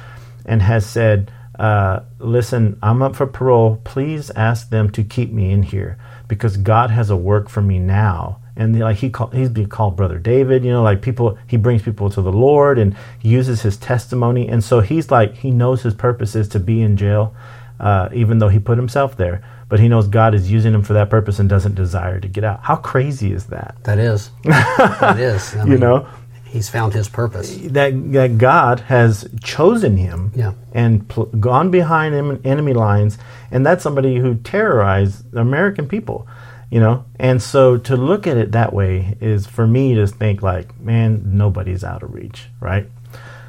and 0.45 0.61
has 0.61 0.85
said, 0.85 1.31
uh, 1.57 2.01
Listen, 2.19 2.77
I'm 2.83 3.01
up 3.01 3.15
for 3.15 3.25
parole. 3.25 3.79
Please 3.85 4.29
ask 4.31 4.69
them 4.69 4.89
to 4.91 5.05
keep 5.05 5.31
me 5.31 5.51
in 5.51 5.63
here 5.63 5.97
because 6.27 6.57
God 6.57 6.89
has 6.89 7.09
a 7.09 7.15
work 7.15 7.47
for 7.47 7.61
me 7.61 7.79
now. 7.79 8.41
And 8.57 8.77
like 8.77 8.97
he 8.97 9.09
call, 9.09 9.27
he's 9.27 9.49
being 9.49 9.69
called 9.69 9.95
brother 9.95 10.19
David, 10.19 10.65
you 10.65 10.71
know, 10.71 10.83
like 10.83 11.01
people 11.01 11.37
he 11.47 11.55
brings 11.55 11.81
people 11.81 12.09
to 12.09 12.21
the 12.21 12.31
Lord 12.31 12.77
and 12.77 12.97
uses 13.21 13.61
his 13.61 13.77
testimony, 13.77 14.47
and 14.47 14.63
so 14.63 14.81
he's 14.81 15.09
like 15.09 15.37
he 15.37 15.49
knows 15.49 15.81
his 15.81 15.95
purpose 15.95 16.35
is 16.35 16.47
to 16.49 16.59
be 16.59 16.83
in 16.83 16.95
jail, 16.95 17.33
uh, 17.79 18.09
even 18.13 18.37
though 18.37 18.49
he 18.49 18.59
put 18.59 18.77
himself 18.77 19.17
there 19.17 19.41
but 19.73 19.79
he 19.79 19.87
knows 19.87 20.07
God 20.07 20.35
is 20.35 20.51
using 20.51 20.71
him 20.71 20.83
for 20.83 20.93
that 20.93 21.09
purpose 21.09 21.39
and 21.39 21.49
doesn't 21.49 21.73
desire 21.73 22.19
to 22.19 22.27
get 22.27 22.43
out. 22.43 22.59
How 22.61 22.75
crazy 22.75 23.31
is 23.33 23.47
that? 23.47 23.73
That 23.85 23.97
is. 23.97 24.29
that 24.43 25.17
is. 25.17 25.55
I 25.55 25.63
mean, 25.63 25.71
you 25.71 25.77
know, 25.79 26.07
he's 26.45 26.69
found 26.69 26.93
his 26.93 27.09
purpose. 27.09 27.57
that 27.71 28.11
that 28.13 28.37
God 28.37 28.81
has 28.81 29.27
chosen 29.43 29.97
him 29.97 30.31
Yeah. 30.35 30.53
and 30.73 31.07
pl- 31.09 31.25
gone 31.25 31.71
behind 31.71 32.13
em- 32.13 32.39
enemy 32.45 32.73
lines, 32.73 33.17
and 33.49 33.65
that's 33.65 33.81
somebody 33.81 34.17
who 34.17 34.35
terrorized 34.35 35.33
American 35.35 35.87
people, 35.87 36.27
you 36.69 36.79
know. 36.79 37.05
And 37.19 37.41
so 37.41 37.77
to 37.79 37.97
look 37.97 38.27
at 38.27 38.37
it 38.37 38.51
that 38.51 38.73
way 38.73 39.17
is 39.21 39.47
for 39.47 39.65
me 39.65 39.95
to 39.95 40.05
think 40.05 40.43
like, 40.43 40.79
man, 40.79 41.23
nobody's 41.35 41.83
out 41.83 42.03
of 42.03 42.13
reach, 42.13 42.45
right? 42.59 42.85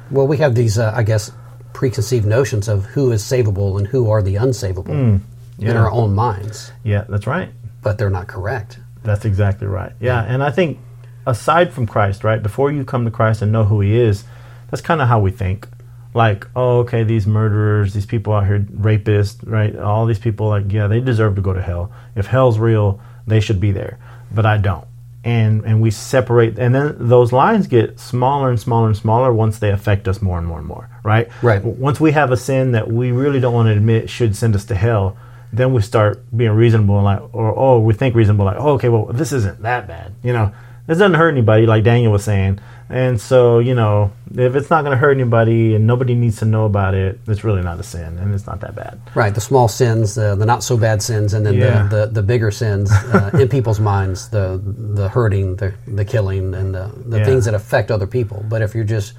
Well, 0.09 0.25
we 0.25 0.37
have 0.37 0.55
these, 0.55 0.79
uh, 0.79 0.91
I 0.95 1.03
guess, 1.03 1.31
preconceived 1.73 2.25
notions 2.25 2.67
of 2.67 2.85
who 2.85 3.11
is 3.11 3.21
savable 3.21 3.77
and 3.77 3.85
who 3.85 4.09
are 4.09 4.23
the 4.23 4.37
unsavable 4.37 4.89
in 4.89 5.21
yeah. 5.57 5.73
our 5.73 5.91
own 5.91 6.13
minds, 6.13 6.71
Yeah, 6.83 7.05
that's 7.07 7.27
right. 7.27 7.49
but 7.81 7.97
they're 7.97 8.09
not 8.09 8.27
correct. 8.27 8.79
That's 9.03 9.25
exactly 9.25 9.67
right. 9.67 9.93
Yeah, 9.99 10.23
and 10.23 10.43
I 10.43 10.51
think 10.51 10.79
aside 11.27 11.73
from 11.73 11.85
Christ, 11.87 12.23
right, 12.23 12.41
before 12.41 12.71
you 12.71 12.83
come 12.83 13.05
to 13.05 13.11
Christ 13.11 13.41
and 13.41 13.51
know 13.51 13.63
who 13.63 13.81
He 13.81 13.95
is, 13.99 14.23
that's 14.69 14.81
kind 14.81 15.01
of 15.01 15.07
how 15.07 15.19
we 15.19 15.31
think. 15.31 15.67
Like, 16.13 16.47
oh, 16.55 16.79
okay, 16.79 17.03
these 17.03 17.27
murderers, 17.27 17.93
these 17.93 18.05
people 18.05 18.33
out 18.33 18.47
here, 18.47 18.59
rapists, 18.59 19.37
right? 19.45 19.75
All 19.77 20.05
these 20.05 20.17
people, 20.19 20.47
like, 20.47 20.71
yeah, 20.71 20.87
they 20.87 21.01
deserve 21.01 21.35
to 21.35 21.41
go 21.41 21.51
to 21.53 21.61
hell. 21.61 21.91
If 22.15 22.25
hell's 22.27 22.57
real, 22.57 23.01
they 23.27 23.41
should 23.41 23.59
be 23.59 23.71
there. 23.71 23.99
But 24.33 24.45
I 24.45 24.57
don't. 24.57 24.87
And 25.25 25.65
and 25.65 25.81
we 25.81 25.89
separate, 25.91 26.57
and 26.59 26.73
then 26.73 26.95
those 26.99 27.31
lines 27.33 27.65
get 27.67 27.99
smaller 27.99 28.49
and 28.49 28.59
smaller 28.59 28.87
and 28.87 28.95
smaller 28.95 29.33
once 29.33 29.57
they 29.59 29.71
affect 29.71 30.07
us 30.07 30.21
more 30.21 30.37
and 30.37 30.47
more 30.47 30.59
and 30.59 30.67
more, 30.67 30.87
right? 31.03 31.27
Right. 31.41 31.63
Once 31.63 31.99
we 31.99 32.11
have 32.11 32.31
a 32.31 32.37
sin 32.37 32.73
that 32.73 32.91
we 32.91 33.11
really 33.11 33.39
don't 33.39 33.53
want 33.53 33.67
to 33.67 33.73
admit 33.73 34.09
should 34.09 34.35
send 34.35 34.55
us 34.55 34.65
to 34.65 34.75
hell, 34.75 35.17
then 35.55 35.73
we 35.73 35.81
start 35.81 36.23
being 36.35 36.51
reasonable 36.51 36.95
and 36.97 37.05
like, 37.05 37.33
or 37.33 37.53
oh, 37.57 37.79
we 37.79 37.93
think 37.93 38.15
reasonable, 38.15 38.45
like, 38.45 38.57
oh, 38.59 38.73
okay, 38.73 38.89
well, 38.89 39.05
this 39.05 39.31
isn't 39.31 39.61
that 39.63 39.87
bad, 39.87 40.13
you 40.23 40.33
know. 40.33 40.51
This 40.87 40.99
doesn't 40.99 41.15
hurt 41.15 41.29
anybody, 41.31 41.65
like 41.65 41.83
Daniel 41.83 42.11
was 42.11 42.23
saying, 42.23 42.59
and 42.89 43.19
so 43.19 43.57
you 43.57 43.73
know, 43.73 44.11
if 44.35 44.55
it's 44.55 44.69
not 44.69 44.83
going 44.83 44.91
to 44.91 44.97
hurt 44.97 45.13
anybody 45.17 45.73
and 45.73 45.87
nobody 45.87 46.13
needs 46.13 46.37
to 46.39 46.45
know 46.45 46.65
about 46.65 46.93
it, 46.93 47.19
it's 47.27 47.43
really 47.43 47.63
not 47.63 47.79
a 47.79 47.83
sin, 47.83 48.19
and 48.19 48.35
it's 48.35 48.45
not 48.45 48.59
that 48.61 48.75
bad. 48.75 49.01
Right, 49.15 49.33
the 49.33 49.41
small 49.41 49.67
sins, 49.67 50.13
the, 50.13 50.35
the 50.35 50.45
not 50.45 50.63
so 50.63 50.77
bad 50.77 51.01
sins, 51.01 51.33
and 51.33 51.43
then 51.43 51.55
Yeah. 51.55 51.87
the, 51.87 51.95
the, 52.05 52.05
the 52.11 52.21
bigger 52.21 52.51
sins 52.51 52.91
uh, 52.91 53.31
in 53.33 53.49
people's 53.49 53.79
minds, 53.79 54.29
the 54.29 54.61
the 54.63 55.09
hurting, 55.09 55.55
the, 55.55 55.73
the 55.87 56.05
killing, 56.05 56.53
and 56.53 56.75
the, 56.75 56.91
the 57.07 57.17
Yeah. 57.17 57.25
things 57.25 57.45
that 57.45 57.55
affect 57.55 57.89
other 57.89 58.05
people. 58.05 58.45
But 58.47 58.61
if 58.61 58.75
you're 58.75 58.83
just 58.83 59.13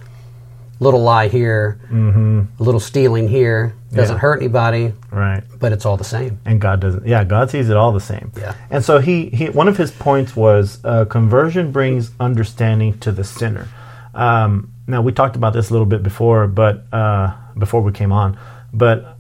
little 0.79 1.03
lie 1.03 1.27
here, 1.27 1.81
a 1.91 2.63
little 2.63 2.79
stealing 2.81 3.27
here, 3.27 3.75
doesn't. 3.97 4.17
Yeah. 4.17 4.21
hurt 4.21 4.41
anybody, 4.41 4.93
Right. 5.11 5.43
but 5.59 5.73
it's 5.73 5.85
all 5.87 5.97
the 5.97 6.05
same. 6.05 6.39
and 6.45 6.61
God 6.61 6.81
doesn't. 6.81 7.07
Yeah, 7.07 7.25
God 7.25 7.51
sees 7.51 7.69
it 7.71 7.77
all 7.77 7.93
the 7.93 8.01
same. 8.01 8.33
Yeah. 8.37 8.55
And 8.71 8.85
so 8.85 8.99
he, 8.99 9.27
he 9.31 9.47
one 9.51 9.69
of 9.69 9.77
his 9.77 9.91
points 9.91 10.37
was 10.37 10.79
uh, 10.85 11.05
conversion 11.07 11.73
brings 11.73 12.11
understanding 12.21 12.99
to 13.01 13.13
the 13.13 13.25
sinner. 13.25 13.69
Um, 14.15 14.73
now 14.87 15.03
we 15.03 15.13
talked 15.13 15.37
about 15.37 15.53
this 15.53 15.71
a 15.71 15.73
little 15.73 15.87
bit 15.87 16.03
before, 16.03 16.47
but 16.47 16.85
uh, 16.93 17.35
before 17.59 17.83
we 17.83 17.93
came 17.93 18.13
on, 18.13 18.39
but 18.73 19.17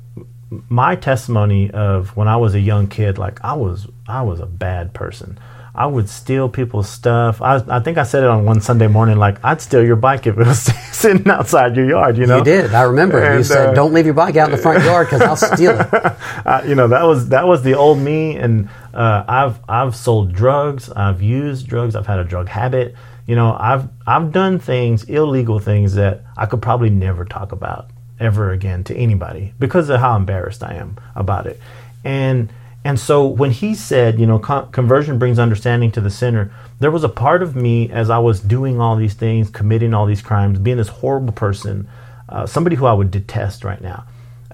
my 0.68 0.94
testimony 0.94 1.70
of 1.72 2.16
when 2.16 2.28
I 2.28 2.36
was 2.36 2.54
a 2.54 2.60
young 2.60 2.86
kid, 2.86 3.18
like 3.18 3.44
I 3.44 3.54
was, 3.54 3.88
I 4.06 4.22
was 4.22 4.38
a 4.40 4.46
bad 4.46 4.94
person. 4.94 5.38
I 5.76 5.84
would 5.86 6.08
steal 6.08 6.48
people's 6.48 6.88
stuff. 6.88 7.42
I, 7.42 7.56
I 7.68 7.80
think 7.80 7.98
I 7.98 8.04
said 8.04 8.22
it 8.22 8.30
on 8.30 8.46
one 8.46 8.62
Sunday 8.62 8.86
morning, 8.86 9.18
like 9.18 9.44
I'd 9.44 9.60
steal 9.60 9.84
your 9.84 9.96
bike 9.96 10.26
if 10.26 10.38
it 10.38 10.46
was 10.46 10.58
sitting 10.92 11.28
outside 11.28 11.76
your 11.76 11.86
yard. 11.88 12.16
You 12.16 12.26
know, 12.26 12.38
You 12.38 12.44
did. 12.44 12.74
I 12.74 12.82
remember. 12.84 13.18
you 13.20 13.24
And, 13.26 13.46
said, 13.46 13.68
uh, 13.70 13.74
"Don't 13.74 13.92
leave 13.92 14.06
your 14.06 14.14
bike 14.14 14.36
out 14.36 14.48
in 14.48 14.56
the 14.56 14.62
front 14.62 14.82
yard 14.84 15.06
because 15.08 15.20
I'll 15.20 15.36
steal 15.56 15.78
it." 15.78 15.88
uh, 15.92 16.62
you 16.66 16.74
know 16.74 16.88
that 16.88 17.04
was 17.04 17.28
that 17.28 17.46
was 17.46 17.62
the 17.62 17.74
old 17.74 17.98
me 17.98 18.36
and 18.36 18.68
uh, 18.94 19.24
I've 19.28 19.60
I've 19.68 19.94
sold 19.94 20.32
drugs 20.32 20.90
I've 20.90 21.20
used 21.20 21.66
drugs 21.68 21.94
I've 21.94 22.06
had 22.06 22.20
a 22.20 22.24
drug 22.24 22.48
habit 22.48 22.94
you 23.26 23.36
know 23.36 23.54
I've 23.58 23.88
I've 24.06 24.32
done 24.32 24.58
things 24.58 25.04
illegal 25.04 25.58
things 25.58 25.94
that 25.96 26.22
I 26.38 26.46
could 26.46 26.62
probably 26.62 26.88
never 26.90 27.24
talk 27.26 27.52
about 27.52 27.90
ever 28.18 28.50
again 28.52 28.82
to 28.84 28.96
anybody 28.96 29.52
because 29.58 29.90
of 29.90 30.00
how 30.00 30.16
embarrassed 30.16 30.62
I 30.62 30.74
am 30.76 30.96
about 31.14 31.46
it 31.46 31.60
and 32.02 32.50
and 32.86 32.98
so 33.00 33.26
when 33.26 33.50
he 33.50 33.74
said 33.74 34.18
you 34.18 34.26
know 34.26 34.38
con- 34.38 34.70
conversion 34.70 35.18
brings 35.18 35.38
understanding 35.38 35.90
to 35.90 36.00
the 36.00 36.10
sinner 36.10 36.52
there 36.80 36.90
was 36.90 37.04
a 37.04 37.08
part 37.08 37.42
of 37.42 37.56
me 37.56 37.90
as 37.90 38.10
I 38.10 38.18
was 38.18 38.40
doing 38.40 38.80
all 38.80 38.96
these 38.96 39.14
things 39.14 39.50
committing 39.50 39.94
all 39.94 40.06
these 40.06 40.22
crimes 40.22 40.58
being 40.58 40.76
this 40.76 40.88
horrible 40.88 41.32
person 41.32 41.88
uh, 42.28 42.46
somebody 42.46 42.76
who 42.76 42.86
I 42.86 42.92
would 42.92 43.10
detest 43.10 43.64
right 43.64 43.80
now 43.80 44.04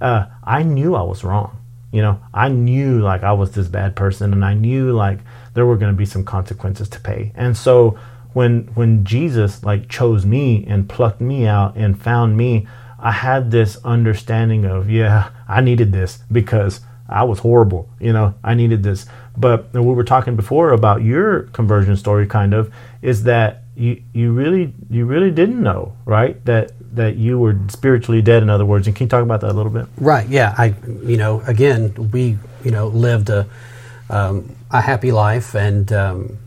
uh, 0.02 0.26
I 0.42 0.64
knew 0.64 0.96
I 0.96 1.02
was 1.02 1.22
wrong. 1.22 1.56
You 1.92 2.02
know, 2.02 2.20
I 2.34 2.48
knew 2.48 3.00
like 3.00 3.22
I 3.22 3.32
was 3.32 3.52
this 3.52 3.68
bad 3.68 3.94
person, 3.94 4.32
and 4.32 4.44
I 4.44 4.54
knew 4.54 4.92
like 4.92 5.20
there 5.54 5.64
were 5.64 5.76
going 5.76 5.92
to 5.92 5.96
be 5.96 6.06
some 6.06 6.24
consequences 6.24 6.88
to 6.90 7.00
pay. 7.00 7.32
And 7.36 7.56
so 7.56 7.98
when 8.32 8.64
when 8.74 9.04
Jesus 9.04 9.62
like 9.62 9.88
chose 9.88 10.26
me 10.26 10.64
and 10.66 10.88
plucked 10.88 11.20
me 11.20 11.46
out 11.46 11.76
and 11.76 12.00
found 12.00 12.36
me, 12.36 12.66
I 12.98 13.12
had 13.12 13.50
this 13.50 13.76
understanding 13.84 14.64
of 14.64 14.90
yeah, 14.90 15.30
I 15.48 15.60
needed 15.60 15.92
this 15.92 16.18
because 16.32 16.80
I 17.12 17.22
was 17.24 17.38
horrible. 17.38 17.88
You 18.00 18.12
know, 18.12 18.34
I 18.42 18.54
needed 18.54 18.82
this. 18.82 19.06
But 19.36 19.72
we 19.72 19.80
were 19.80 20.04
talking 20.04 20.36
before 20.36 20.72
about 20.72 21.02
your 21.02 21.44
conversion 21.54 21.96
story, 21.96 22.26
kind 22.26 22.54
of, 22.54 22.72
is 23.00 23.24
that 23.24 23.62
you 23.76 24.02
you 24.12 24.32
really 24.32 24.74
you 24.90 25.06
really 25.06 25.30
didn't 25.30 25.62
know, 25.62 25.96
right? 26.04 26.42
That 26.44 26.72
that 26.94 27.16
you 27.16 27.38
were 27.38 27.58
spiritually 27.68 28.20
dead. 28.20 28.42
In 28.42 28.50
other 28.50 28.66
words, 28.66 28.86
and 28.86 28.94
can 28.94 29.06
you 29.06 29.08
talk 29.08 29.22
about 29.22 29.40
that 29.40 29.50
a 29.50 29.54
little 29.54 29.72
bit? 29.72 29.86
Right. 29.98 30.28
Yeah. 30.28 30.54
I. 30.58 30.74
You 30.86 31.16
know. 31.16 31.40
Again, 31.46 32.10
we. 32.12 32.38
You 32.64 32.70
know, 32.70 32.86
lived 32.88 33.28
a 33.28 33.48
um, 34.08 34.54
a 34.70 34.80
happy 34.80 35.10
life 35.10 35.54
and 35.54 35.92
um, 35.92 36.38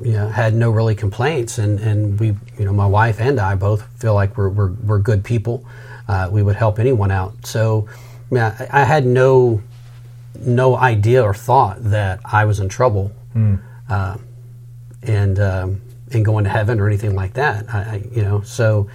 you 0.00 0.12
know 0.12 0.28
had 0.28 0.54
no 0.54 0.70
really 0.70 0.94
complaints 0.94 1.58
and 1.58 1.80
and 1.80 2.20
we 2.20 2.28
you 2.58 2.64
know 2.64 2.72
my 2.72 2.86
wife 2.86 3.20
and 3.20 3.40
I 3.40 3.54
both 3.54 3.82
feel 3.98 4.14
like 4.14 4.36
we're 4.36 4.50
we're, 4.50 4.72
we're 4.72 4.98
good 4.98 5.24
people. 5.24 5.64
Uh, 6.08 6.28
we 6.30 6.42
would 6.42 6.56
help 6.56 6.78
anyone 6.78 7.10
out. 7.10 7.46
So 7.46 7.88
I, 8.32 8.68
I 8.70 8.84
had 8.84 9.06
no 9.06 9.62
no 10.40 10.76
idea 10.76 11.22
or 11.22 11.34
thought 11.34 11.82
that 11.84 12.20
I 12.24 12.44
was 12.44 12.60
in 12.60 12.68
trouble. 12.68 13.12
Uh, 13.88 14.16
and 15.02 15.38
um, 15.38 15.82
and 16.12 16.24
going 16.24 16.44
to 16.44 16.50
heaven 16.50 16.80
or 16.80 16.86
anything 16.86 17.14
like 17.14 17.34
that. 17.34 17.72
I, 17.72 17.78
I 17.78 18.02
you 18.12 18.22
know, 18.22 18.40
so 18.42 18.88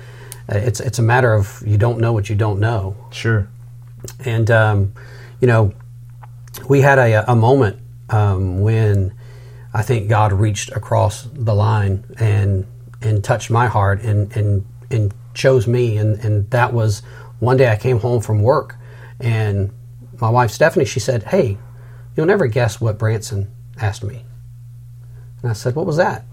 uh, 0.51 0.57
it's 0.57 0.79
it's 0.79 1.00
a 1.00 1.03
matter 1.03 1.33
of 1.33 1.63
you 1.65 1.77
don't 1.77 2.00
know 2.00 2.13
what 2.13 2.29
you 2.29 2.36
don't 2.36 2.60
know. 2.60 2.95
Sure. 3.12 3.48
And 4.25 4.50
um, 4.51 4.93
you 5.39 5.48
know, 5.48 5.74
we 6.67 6.81
had 6.81 7.00
a, 7.00 7.31
a 7.31 7.36
moment 7.36 7.79
um, 8.10 8.62
when 8.62 9.13
I 9.74 9.83
think 9.83 10.10
God 10.10 10.33
reached 10.33 10.71
across 10.71 11.27
the 11.31 11.55
line 11.55 12.03
and 12.17 12.65
and 13.01 13.24
touched 13.24 13.50
my 13.50 13.67
heart 13.67 14.01
and 14.01 14.36
and 14.36 14.65
and 14.89 15.13
chose 15.33 15.67
me. 15.67 15.98
And 15.98 16.19
and 16.19 16.50
that 16.51 16.74
was 16.74 17.01
one 17.39 17.57
day 17.57 17.71
I 17.71 17.77
came 17.77 18.00
home 18.00 18.21
from 18.21 18.41
work 18.41 18.75
and 19.19 19.71
my 20.21 20.29
wife 20.29 20.51
Stephanie 20.51 20.85
she 20.85 20.99
said, 20.99 21.23
"Hey, 21.23 21.57
you'll 22.15 22.27
never 22.27 22.47
guess 22.47 22.79
what 22.79 22.97
Branson 22.97 23.51
asked 23.79 24.03
me." 24.03 24.23
And 25.41 25.49
I 25.49 25.53
said, 25.53 25.75
"What 25.75 25.85
was 25.85 25.97
that?" 25.97 26.25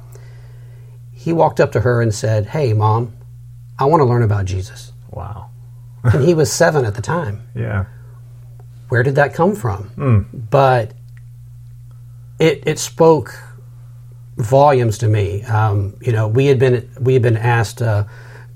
He 1.12 1.33
walked 1.33 1.59
up 1.61 1.73
to 1.73 1.80
her 1.80 2.00
and 2.02 2.14
said, 2.14 2.47
"Hey, 2.47 2.73
mom, 2.73 3.14
I 3.78 3.87
want 3.87 4.00
to 4.00 4.04
learn 4.04 4.23
about 4.23 4.45
Jesus." 4.45 4.92
Wow. 5.11 5.47
And 6.04 6.23
he 6.25 6.33
was 6.35 6.50
seven 6.52 6.85
at 6.85 6.95
the 6.95 7.02
time 7.02 7.42
Yeah. 7.57 7.87
where 8.88 9.02
did 9.02 9.16
that 9.16 9.35
come 9.35 9.54
from? 9.57 10.26
But 10.50 10.92
it 12.38 12.62
it 12.66 12.78
spoke 12.78 13.35
volumes 14.37 14.99
to 14.99 15.09
me. 15.09 15.42
Um, 15.42 15.97
you 16.00 16.12
know, 16.12 16.28
we 16.28 16.47
had 16.47 16.59
been 16.61 16.88
we 17.00 17.14
had 17.14 17.23
been 17.23 17.37
asked 17.37 17.83
uh, 17.83 18.04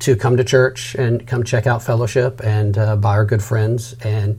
to 0.00 0.14
come 0.16 0.36
to 0.36 0.44
church 0.44 0.94
and 0.94 1.26
come 1.26 1.42
check 1.44 1.66
out 1.66 1.82
fellowship 1.82 2.40
and 2.44 2.78
uh, 2.78 2.94
by 2.96 3.10
our 3.10 3.24
good 3.24 3.42
friends. 3.42 3.94
And 4.04 4.38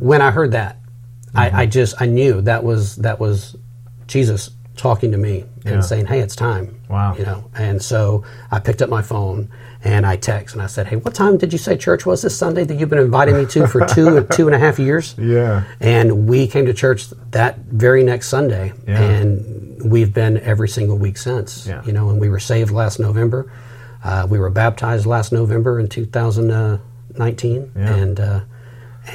when 0.00 0.20
I 0.22 0.30
heard 0.30 0.52
that, 0.52 0.78
I, 1.34 1.62
I 1.62 1.66
just 1.66 2.00
I 2.00 2.06
knew 2.06 2.40
that 2.42 2.64
was 2.64 2.96
that 2.96 3.20
was 3.20 3.56
Jesus 4.06 4.50
talking 4.76 5.12
to 5.12 5.18
me 5.18 5.44
and 5.64 5.74
Yeah. 5.76 5.80
saying, 5.80 6.06
"Hey, 6.06 6.20
it's 6.20 6.34
time." 6.34 6.80
Wow. 6.88 7.14
You 7.16 7.24
know, 7.24 7.44
and 7.56 7.80
so 7.80 8.24
I 8.50 8.58
picked 8.58 8.82
up 8.82 8.88
my 8.88 9.02
phone 9.02 9.48
and 9.84 10.04
I 10.04 10.16
text 10.16 10.54
and 10.54 10.62
I 10.62 10.66
said, 10.66 10.86
"Hey, 10.88 10.96
what 10.96 11.14
time 11.14 11.36
did 11.36 11.52
you 11.52 11.58
say 11.58 11.76
church 11.76 12.04
was 12.06 12.22
this 12.22 12.36
Sunday 12.36 12.64
that 12.64 12.74
you've 12.74 12.88
been 12.88 12.98
inviting 12.98 13.36
me 13.36 13.46
to 13.46 13.66
for 13.68 13.86
two 13.86 14.26
two 14.32 14.46
and 14.48 14.54
a 14.54 14.58
half 14.58 14.78
years?" 14.78 15.14
Yeah. 15.18 15.64
And 15.80 16.26
we 16.26 16.46
came 16.48 16.66
to 16.66 16.74
church 16.74 17.10
that 17.30 17.58
very 17.58 18.02
next 18.02 18.28
Sunday, 18.28 18.72
Yeah. 18.88 19.00
and 19.00 19.82
we've 19.84 20.12
been 20.12 20.38
every 20.38 20.68
single 20.68 20.98
week 20.98 21.16
since. 21.18 21.66
Yeah. 21.66 21.82
You 21.84 21.92
know, 21.92 22.08
and 22.10 22.18
we 22.20 22.28
were 22.28 22.40
saved 22.40 22.70
last 22.72 22.98
November. 22.98 23.52
Uh, 24.02 24.26
we 24.28 24.38
were 24.38 24.50
baptized 24.50 25.04
last 25.06 25.30
November 25.30 25.78
in 25.78 25.86
2019, 25.88 27.70
Yeah. 27.76 27.94
and 27.94 28.18
uh, 28.20 28.40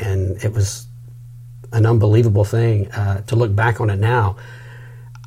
and 0.04 0.44
it 0.44 0.54
was 0.54 0.88
an 1.72 1.86
unbelievable 1.86 2.44
thing 2.46 2.92
uh, 2.92 3.22
to 3.22 3.36
look 3.36 3.56
back 3.56 3.82
on 3.82 3.90
it 3.90 3.98
now. 4.00 4.38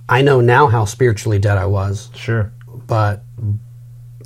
I 0.09 0.23
know 0.23 0.41
now 0.41 0.69
how 0.69 0.85
spiritually 0.87 1.39
dead 1.39 1.59
I 1.59 1.67
was, 1.67 2.11
Sure. 2.15 2.53
but 2.87 3.23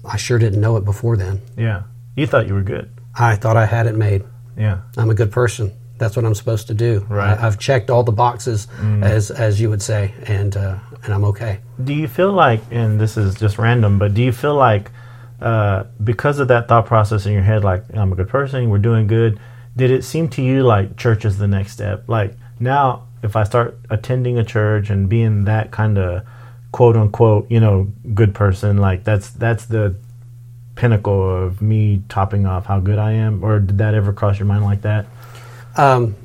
I 0.05 0.17
sure 0.17 0.39
didn't 0.39 0.61
know 0.61 0.77
it 0.77 0.85
before 0.85 1.17
then. 1.17 1.41
Yeah. 1.57 1.83
You 2.17 2.27
thought 2.27 2.47
you 2.47 2.55
were 2.55 2.63
good. 2.63 2.91
I 3.19 3.37
thought 3.37 3.57
I 3.57 3.67
had 3.67 3.87
it 3.87 3.97
made. 3.97 4.25
Yeah. 4.57 4.81
I'm 4.97 5.11
a 5.11 5.15
good 5.15 5.33
person. 5.33 5.73
That's 5.99 6.17
what 6.17 6.25
I'm 6.25 6.35
supposed 6.35 6.67
to 6.69 6.75
do. 6.75 7.07
Right. 7.09 7.39
I, 7.39 7.47
I've 7.47 7.59
checked 7.59 7.89
all 7.91 8.03
the 8.03 8.13
boxes, 8.13 8.67
as 9.03 9.31
as 9.31 9.61
you 9.61 9.71
would 9.71 9.83
say, 9.83 10.13
and 10.27 10.57
uh, 10.57 10.79
and 11.05 11.15
I'm 11.15 11.25
okay. 11.25 11.61
Do 11.83 11.95
you 11.95 12.09
feel 12.09 12.33
like, 12.33 12.61
and 12.71 13.01
this 13.01 13.17
is 13.17 13.37
just 13.37 13.57
random, 13.59 13.99
but 13.99 14.13
do 14.15 14.23
you 14.23 14.33
feel 14.33 14.55
like 14.57 14.91
uh, 15.41 15.85
because 16.03 16.39
of 16.41 16.49
that 16.49 16.67
thought 16.69 16.87
process 16.87 17.25
in 17.27 17.33
your 17.33 17.43
head, 17.43 17.63
like 17.63 17.85
I'm 17.95 18.13
a 18.13 18.17
good 18.17 18.29
person, 18.29 18.69
we're 18.69 18.79
doing 18.79 19.07
good. 19.07 19.39
Did 19.76 19.91
it 19.91 20.05
seem 20.05 20.29
to 20.31 20.43
you 20.43 20.62
like 20.62 20.97
church 20.97 21.25
is 21.25 21.38
the 21.38 21.49
next 21.49 21.73
step? 21.73 22.09
Like 22.09 22.35
now, 22.61 23.09
if 23.23 23.37
I 23.37 23.45
start 23.45 23.79
attending 23.91 24.38
a 24.38 24.45
church 24.45 24.91
and 24.91 25.09
being 25.09 25.45
that 25.45 25.71
kind 25.71 25.99
of 25.99 26.25
quote 26.73 26.97
unquote, 26.97 27.50
you 27.50 27.61
know, 27.61 27.91
good 28.14 28.35
person, 28.35 28.79
like 28.79 29.05
that's 29.05 29.31
that's 29.31 29.67
the 29.67 29.97
pinnacle 30.75 31.45
of 31.45 31.61
me 31.61 32.02
topping 32.09 32.47
off 32.47 32.67
how 32.67 32.81
good 32.81 32.99
I 32.99 33.12
am. 33.12 33.45
Or 33.45 33.61
did 33.61 33.79
that 33.79 33.95
ever 33.95 34.12
cross 34.12 34.38
your 34.38 34.47
mind 34.47 34.64
like 34.64 34.83
that? 34.83 35.07
Um, 35.76 36.17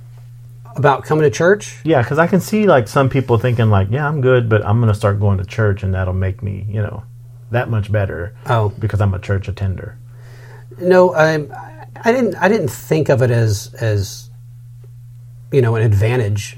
about 0.75 1.03
coming 1.03 1.23
to 1.23 1.29
church? 1.29 1.77
Yeah, 1.83 2.01
because 2.01 2.19
I 2.19 2.27
can 2.27 2.39
see 2.39 2.65
like 2.65 2.87
some 2.87 3.09
people 3.09 3.37
thinking 3.37 3.69
like, 3.69 3.89
yeah, 3.91 4.07
I'm 4.07 4.21
good, 4.21 4.49
but 4.49 4.65
I'm 4.65 4.79
going 4.79 4.91
to 4.91 4.97
start 4.97 5.19
going 5.19 5.37
to 5.39 5.45
church, 5.45 5.83
and 5.83 5.93
that'll 5.93 6.13
make 6.13 6.41
me, 6.43 6.65
you 6.69 6.81
know, 6.81 7.03
that 7.51 7.69
much 7.69 7.91
better. 7.91 8.35
Oh. 8.45 8.69
because 8.69 9.01
I'm 9.01 9.13
a 9.13 9.19
church 9.19 9.47
attender. 9.47 9.97
No, 10.79 11.15
I, 11.15 11.76
I 12.03 12.11
didn't. 12.11 12.35
I 12.35 12.47
didn't 12.47 12.69
think 12.69 13.09
of 13.09 13.21
it 13.21 13.31
as 13.31 13.73
as 13.79 14.29
you 15.51 15.61
know 15.61 15.75
an 15.75 15.83
advantage 15.83 16.57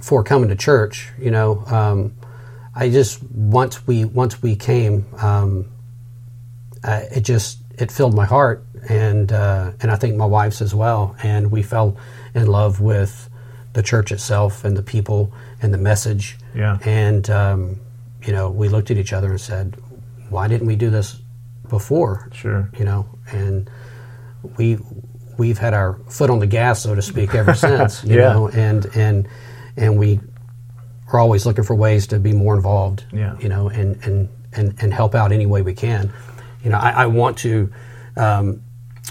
for 0.00 0.22
coming 0.22 0.48
to 0.48 0.56
church. 0.56 1.10
You 1.18 1.30
know, 1.30 1.64
um, 1.66 2.14
I 2.74 2.90
just 2.90 3.22
once 3.22 3.86
we 3.86 4.04
once 4.04 4.42
we 4.42 4.56
came, 4.56 5.06
um, 5.20 5.66
uh, 6.84 7.02
it 7.10 7.20
just 7.22 7.58
it 7.78 7.90
filled 7.90 8.14
my 8.14 8.24
heart, 8.24 8.64
and 8.88 9.32
uh, 9.32 9.72
and 9.80 9.90
I 9.90 9.96
think 9.96 10.16
my 10.16 10.26
wife's 10.26 10.60
as 10.62 10.74
well, 10.74 11.16
and 11.22 11.50
we 11.50 11.62
fell 11.62 11.96
in 12.34 12.46
love 12.46 12.80
with 12.80 13.28
the 13.72 13.82
church 13.82 14.12
itself 14.12 14.64
and 14.64 14.76
the 14.76 14.82
people 14.82 15.32
and 15.62 15.72
the 15.72 15.78
message. 15.78 16.38
Yeah. 16.54 16.78
and 16.84 17.28
um, 17.30 17.80
you 18.24 18.32
know, 18.32 18.50
we 18.50 18.68
looked 18.68 18.90
at 18.90 18.96
each 18.96 19.12
other 19.12 19.30
and 19.30 19.40
said, 19.40 19.76
"Why 20.28 20.48
didn't 20.48 20.66
we 20.66 20.76
do 20.76 20.90
this 20.90 21.20
before?" 21.68 22.28
Sure. 22.32 22.70
you 22.78 22.84
know, 22.84 23.06
and 23.30 23.70
we 24.56 24.78
we've 25.36 25.58
had 25.58 25.72
our 25.74 25.94
foot 26.08 26.30
on 26.30 26.38
the 26.40 26.46
gas, 26.46 26.82
so 26.82 26.94
to 26.94 27.02
speak, 27.02 27.34
ever 27.34 27.54
since. 27.66 28.04
You 28.04 28.16
Yeah. 28.18 28.32
know, 28.32 28.48
and 28.48 28.86
and 28.96 29.28
and 29.76 29.98
we 29.98 30.20
are 31.12 31.18
always 31.20 31.46
looking 31.46 31.64
for 31.64 31.74
ways 31.74 32.06
to 32.08 32.18
be 32.18 32.32
more 32.32 32.54
involved. 32.54 33.04
Yeah. 33.12 33.36
you 33.40 33.48
know, 33.48 33.68
and 33.68 34.02
and 34.04 34.28
and, 34.52 34.74
and 34.82 34.92
help 34.94 35.14
out 35.14 35.32
any 35.32 35.46
way 35.46 35.62
we 35.62 35.74
can. 35.74 36.12
You 36.64 36.70
know, 36.70 36.78
I, 36.78 36.90
I 36.90 37.06
want 37.06 37.38
to 37.38 37.72
um, 38.16 38.62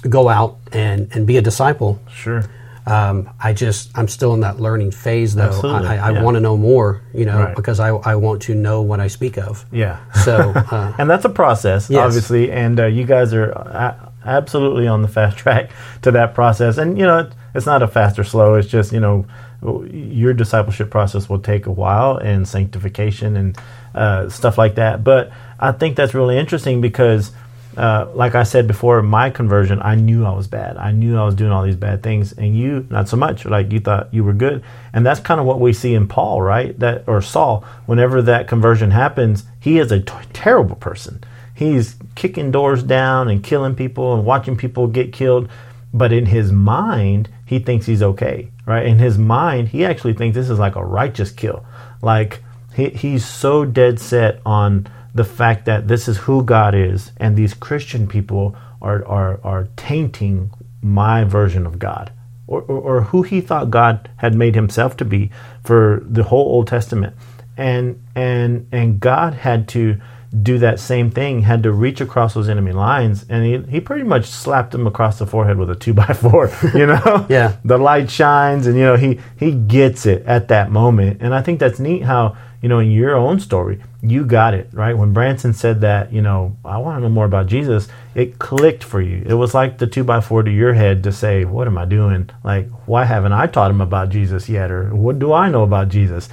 go 0.09 0.29
out 0.29 0.57
and 0.71 1.09
and 1.13 1.25
be 1.25 1.37
a 1.37 1.41
disciple. 1.41 1.99
Sure. 2.11 2.43
Um, 2.85 3.29
I 3.41 3.51
just 3.51 3.91
I'm 3.97 4.07
still 4.07 4.33
in 4.33 4.39
that 4.41 4.59
learning 4.61 4.91
phase, 4.91 5.35
though. 5.35 5.43
Absolutely, 5.43 5.87
I, 5.89 6.07
I 6.07 6.11
yeah. 6.11 6.23
want 6.23 6.35
to 6.35 6.39
know 6.41 6.55
more, 6.55 7.01
you 7.13 7.25
know, 7.25 7.37
Right. 7.37 7.55
because 7.55 7.79
I 7.81 7.89
I 7.89 8.15
want 8.15 8.41
to 8.43 8.55
know 8.55 8.81
what 8.81 8.99
I 9.01 9.07
speak 9.07 9.37
of. 9.37 9.65
Yeah. 9.71 9.97
So. 10.23 10.53
Uh, 10.71 10.93
and 10.97 11.09
that's 11.09 11.25
a 11.25 11.29
process, 11.29 11.89
Yes. 11.89 11.99
obviously. 12.05 12.49
And 12.51 12.79
uh, 12.79 12.85
you 12.85 13.05
guys 13.05 13.33
are 13.33 13.49
a- 13.51 14.06
absolutely 14.27 14.87
on 14.87 15.01
the 15.01 15.07
fast 15.07 15.37
track 15.43 15.71
to 16.03 16.11
that 16.11 16.35
process. 16.35 16.77
And 16.77 16.97
you 16.97 17.05
know, 17.05 17.29
it's 17.55 17.65
not 17.65 17.81
a 17.81 17.87
fast 17.87 18.19
or 18.19 18.23
slow. 18.23 18.55
It's 18.55 18.67
just 18.67 18.91
you 18.91 18.99
know, 18.99 19.25
your 19.61 20.33
discipleship 20.33 20.91
process 20.91 21.29
will 21.29 21.39
take 21.39 21.65
a 21.65 21.71
while, 21.71 22.17
and 22.17 22.47
sanctification 22.47 23.35
and 23.35 23.57
uh, 23.95 24.29
stuff 24.29 24.57
like 24.57 24.75
that. 24.75 25.03
But 25.03 25.31
I 25.59 25.71
think 25.71 25.95
that's 25.95 26.13
really 26.13 26.37
interesting 26.37 26.81
because. 26.81 27.31
Uh, 27.75 28.09
like 28.15 28.33
I 28.33 28.41
said 28.41 28.65
before, 28.65 29.03
my 29.03 29.29
conversion, 29.29 29.79
I 29.83 29.93
knew 29.93 30.25
I 30.25 30.31
was 30.31 30.47
bad. 30.47 30.77
I 30.77 30.91
knew 30.91 31.15
I 31.15 31.23
was 31.23 31.35
doing 31.35 31.51
all 31.51 31.61
these 31.61 31.75
bad 31.75 32.01
things, 32.01 32.31
and 32.33 32.57
you, 32.57 32.87
not 32.89 33.07
so 33.07 33.17
much. 33.17 33.45
Like 33.45 33.71
you 33.71 33.79
thought 33.79 34.11
you 34.11 34.23
were 34.23 34.33
good, 34.33 34.63
and 34.93 35.05
that's 35.05 35.19
kind 35.19 35.39
of 35.39 35.45
what 35.45 35.59
we 35.59 35.73
see 35.73 35.93
in 35.93 36.07
Paul, 36.07 36.41
right? 36.41 36.79
That 36.79 37.03
or 37.05 37.21
Saul. 37.21 37.63
Whenever 37.85 38.23
that 38.23 38.47
conversion 38.47 38.89
happens, 38.89 39.43
he 39.59 39.77
is 39.77 39.91
a 39.91 39.99
t- 39.99 40.11
terrible 40.33 40.75
person. 40.77 41.23
He's 41.57 41.95
kicking 42.13 42.51
doors 42.51 42.83
down 42.83 43.29
and 43.29 43.43
killing 43.43 43.73
people 43.73 44.13
and 44.13 44.23
watching 44.23 44.55
people 44.55 44.85
get 44.85 45.11
killed. 45.11 45.49
But 45.91 46.13
in 46.13 46.27
his 46.27 46.51
mind, 46.51 47.29
he 47.47 47.57
thinks 47.57 47.87
he's 47.87 48.03
okay, 48.03 48.51
right? 48.67 48.85
In 48.85 48.99
his 48.99 49.17
mind, 49.17 49.69
he 49.69 49.83
actually 49.83 50.13
thinks 50.13 50.35
this 50.35 50.51
is 50.51 50.59
like 50.59 50.75
a 50.75 50.85
righteous 50.85 51.31
kill. 51.31 51.65
Like 52.03 52.43
he, 52.75 52.89
he's 52.89 53.25
so 53.25 53.65
dead 53.65 53.99
set 53.99 54.39
on 54.45 54.87
the 55.15 55.23
fact 55.23 55.65
that 55.65 55.87
this 55.87 56.07
is 56.07 56.17
who 56.17 56.43
God 56.43 56.75
is, 56.75 57.11
and 57.17 57.35
these 57.35 57.55
Christian 57.55 58.07
people 58.07 58.55
are 58.79 59.03
are, 59.07 59.39
are 59.43 59.67
tainting 59.77 60.51
my 60.83 61.23
version 61.23 61.65
of 61.65 61.79
God, 61.79 62.11
or, 62.45 62.61
or, 62.61 62.77
or 62.79 63.01
who 63.01 63.23
he 63.23 63.41
thought 63.41 63.71
God 63.71 64.11
had 64.17 64.35
made 64.35 64.53
himself 64.53 64.95
to 64.97 65.05
be 65.05 65.31
for 65.63 66.03
the 66.05 66.21
whole 66.21 66.45
Old 66.45 66.67
Testament, 66.67 67.15
and 67.57 67.99
and 68.13 68.67
and 68.71 68.99
God 68.99 69.33
had 69.33 69.67
to 69.69 69.99
do 70.43 70.57
that 70.59 70.79
same 70.79 71.09
thing, 71.09 71.41
had 71.43 71.63
to 71.63 71.71
reach 71.71 72.01
across 72.01 72.33
those 72.33 72.49
enemy 72.49 72.71
lines, 72.71 73.25
and 73.29 73.45
he, 73.45 73.71
he 73.71 73.79
pretty 73.79 74.03
much 74.03 74.25
slapped 74.25 74.73
him 74.73 74.85
across 74.85 75.19
the 75.19 75.25
forehead 75.25 75.57
with 75.57 75.69
a 75.69 75.75
two 75.75 75.93
by 75.93 76.13
four, 76.13 76.51
you 76.73 76.85
know? 76.85 77.25
Yeah. 77.29 77.57
The 77.65 77.77
light 77.77 78.09
shines 78.09 78.67
and 78.67 78.77
you 78.77 78.83
know, 78.83 78.95
he 78.95 79.19
he 79.37 79.51
gets 79.51 80.05
it 80.05 80.23
at 80.25 80.47
that 80.47 80.71
moment. 80.71 81.21
And 81.21 81.33
I 81.33 81.41
think 81.41 81.59
that's 81.59 81.79
neat 81.79 82.03
how, 82.03 82.37
you 82.61 82.69
know, 82.69 82.79
in 82.79 82.91
your 82.91 83.15
own 83.15 83.39
story, 83.39 83.81
you 84.01 84.25
got 84.25 84.53
it, 84.53 84.69
right? 84.71 84.97
When 84.97 85.13
Branson 85.13 85.53
said 85.53 85.81
that, 85.81 86.13
you 86.13 86.21
know, 86.21 86.55
I 86.63 86.77
want 86.77 86.97
to 86.97 87.01
know 87.01 87.09
more 87.09 87.25
about 87.25 87.47
Jesus, 87.47 87.87
it 88.15 88.39
clicked 88.39 88.83
for 88.83 89.01
you. 89.01 89.23
It 89.25 89.33
was 89.33 89.53
like 89.53 89.77
the 89.77 89.87
two 89.87 90.03
by 90.03 90.21
four 90.21 90.43
to 90.43 90.51
your 90.51 90.73
head 90.73 91.03
to 91.03 91.11
say, 91.11 91.43
What 91.45 91.67
am 91.67 91.77
I 91.77 91.85
doing? 91.85 92.29
Like, 92.43 92.69
why 92.85 93.05
haven't 93.05 93.33
I 93.33 93.47
taught 93.47 93.71
him 93.71 93.81
about 93.81 94.09
Jesus 94.09 94.47
yet? 94.47 94.71
Or 94.71 94.93
what 94.95 95.19
do 95.19 95.33
I 95.33 95.49
know 95.49 95.63
about 95.63 95.89
Jesus? 95.89 96.29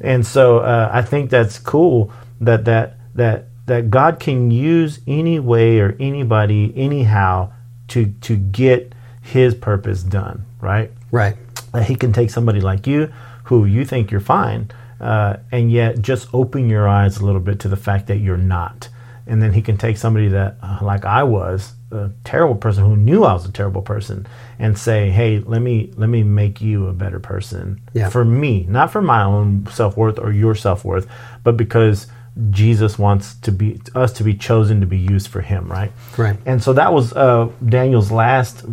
And 0.00 0.26
so 0.26 0.58
uh, 0.58 0.90
I 0.92 1.02
think 1.02 1.30
that's 1.30 1.58
cool 1.58 2.12
that 2.40 2.64
that 2.66 2.98
that 3.16 3.46
that 3.66 3.90
God 3.90 4.20
can 4.20 4.50
use 4.50 5.00
any 5.06 5.40
way 5.40 5.80
or 5.80 5.96
anybody 5.98 6.72
anyhow 6.76 7.50
to 7.88 8.06
to 8.22 8.36
get 8.36 8.92
His 9.22 9.54
purpose 9.54 10.02
done, 10.02 10.44
right? 10.60 10.90
right. 11.10 11.36
That 11.72 11.84
He 11.84 11.96
can 11.96 12.12
take 12.12 12.30
somebody 12.30 12.60
like 12.60 12.86
you, 12.86 13.12
who 13.44 13.64
you 13.64 13.84
think 13.84 14.10
you're 14.10 14.20
fine, 14.20 14.70
uh, 15.00 15.38
and 15.50 15.70
yet 15.72 16.00
just 16.00 16.28
open 16.32 16.68
your 16.68 16.88
eyes 16.88 17.18
a 17.18 17.24
little 17.24 17.40
bit 17.40 17.58
to 17.60 17.68
the 17.68 17.76
fact 17.76 18.06
that 18.06 18.18
you're 18.18 18.36
not, 18.36 18.88
and 19.26 19.42
then 19.42 19.52
He 19.52 19.62
can 19.62 19.76
take 19.76 19.96
somebody 19.96 20.28
that, 20.28 20.56
uh, 20.62 20.78
like 20.82 21.04
I 21.04 21.22
was, 21.24 21.72
a 21.92 22.10
terrible 22.24 22.56
person 22.56 22.84
who 22.84 22.96
knew 22.96 23.24
I 23.24 23.32
was 23.32 23.46
a 23.46 23.52
terrible 23.52 23.82
person, 23.82 24.26
and 24.58 24.76
say, 24.78 25.10
"Hey, 25.10 25.38
let 25.40 25.60
me 25.62 25.92
let 25.96 26.08
me 26.08 26.22
make 26.22 26.60
you 26.60 26.86
a 26.86 26.92
better 26.92 27.18
person 27.20 27.80
Yeah. 27.94 28.08
for 28.10 28.24
me, 28.24 28.64
not 28.68 28.90
for 28.92 29.02
my 29.02 29.22
own 29.22 29.66
self 29.70 29.96
worth 29.96 30.18
or 30.18 30.30
your 30.32 30.54
self 30.54 30.84
worth, 30.84 31.06
but 31.42 31.56
because." 31.56 32.06
Jesus 32.50 32.98
wants 32.98 33.34
to 33.36 33.52
be 33.52 33.80
us 33.94 34.12
to 34.14 34.24
be 34.24 34.34
chosen 34.34 34.80
to 34.80 34.86
be 34.86 34.98
used 34.98 35.28
for 35.28 35.40
Him, 35.40 35.70
right? 35.70 35.92
Right. 36.16 36.36
And 36.44 36.62
so 36.62 36.72
that 36.74 36.92
was 36.92 37.12
uh, 37.14 37.50
Daniel's 37.64 38.10
last 38.10 38.64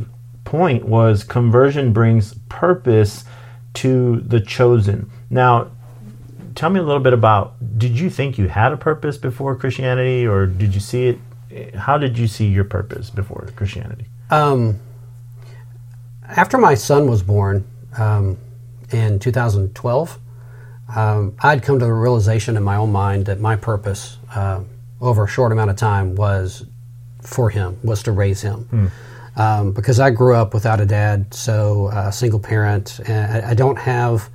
point 0.43 0.85
was 0.85 1.23
conversion 1.23 1.93
brings 1.93 2.33
purpose 2.49 3.23
to 3.75 4.21
the 4.21 4.39
chosen. 4.39 5.09
Now, 5.29 5.71
tell 6.55 6.69
me 6.69 6.79
a 6.79 6.83
little 6.83 7.01
bit 7.01 7.13
about 7.13 7.55
did 7.79 7.99
you 7.99 8.09
think 8.09 8.37
you 8.37 8.47
had 8.47 8.71
a 8.71 8.77
purpose 8.77 9.17
before 9.17 9.55
Christianity 9.55 10.27
or 10.27 10.45
did 10.45 10.73
you 10.73 10.79
see 10.79 11.07
it 11.07 11.19
how 11.75 11.97
did 11.97 12.17
you 12.17 12.27
see 12.27 12.47
your 12.47 12.63
purpose 12.63 13.09
before 13.09 13.47
Christianity? 13.55 14.07
Um, 14.29 14.79
after 16.27 16.57
my 16.57 16.73
son 16.73 17.09
was 17.09 17.21
born 17.21 17.65
um, 17.97 18.37
in 18.91 19.19
2012, 19.19 20.19
um, 20.95 21.35
I'd 21.41 21.63
come 21.63 21.79
to 21.79 21.85
the 21.85 21.93
realization 21.93 22.57
in 22.57 22.63
my 22.63 22.75
own 22.75 22.91
mind 22.91 23.25
that 23.25 23.39
my 23.39 23.55
purpose 23.55 24.17
uh, 24.35 24.61
over 25.01 25.25
a 25.25 25.27
short 25.27 25.51
amount 25.51 25.69
of 25.69 25.75
time 25.75 26.15
was 26.15 26.65
for 27.21 27.49
him, 27.49 27.77
was 27.83 28.03
to 28.03 28.11
raise 28.11 28.41
him. 28.41 28.91
Um, 29.35 29.71
because 29.73 29.99
I 29.99 30.11
grew 30.11 30.35
up 30.35 30.53
without 30.53 30.79
a 30.79 30.85
dad, 30.85 31.33
so 31.33 31.87
uh, 31.87 32.11
single 32.11 32.39
parent, 32.39 32.99
and 33.07 33.45
I, 33.45 33.51
I 33.51 33.53
don't 33.55 33.77
have 33.79 34.29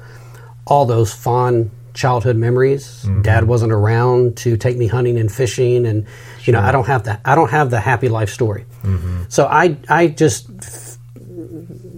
all 0.67 0.87
those 0.87 1.15
fond 1.15 1.71
childhood 1.95 2.37
memories. 2.37 3.03
Dad 3.23 3.45
wasn't 3.45 3.73
around 3.73 4.37
to 4.39 4.57
take 4.57 4.77
me 4.77 4.89
hunting 4.89 5.17
and 5.19 5.31
fishing, 5.31 5.87
and 5.87 6.07
you 6.45 6.53
know 6.53 6.61
I 6.61 6.73
don't 6.73 6.87
have 6.87 7.05
that. 7.05 7.21
I 7.25 7.35
don't 7.37 7.51
have 7.51 7.71
the 7.71 7.79
happy 7.79 8.09
life 8.09 8.31
story. 8.31 8.65
So 9.29 9.47
I 9.47 9.77
I 9.89 10.09
just 10.09 10.49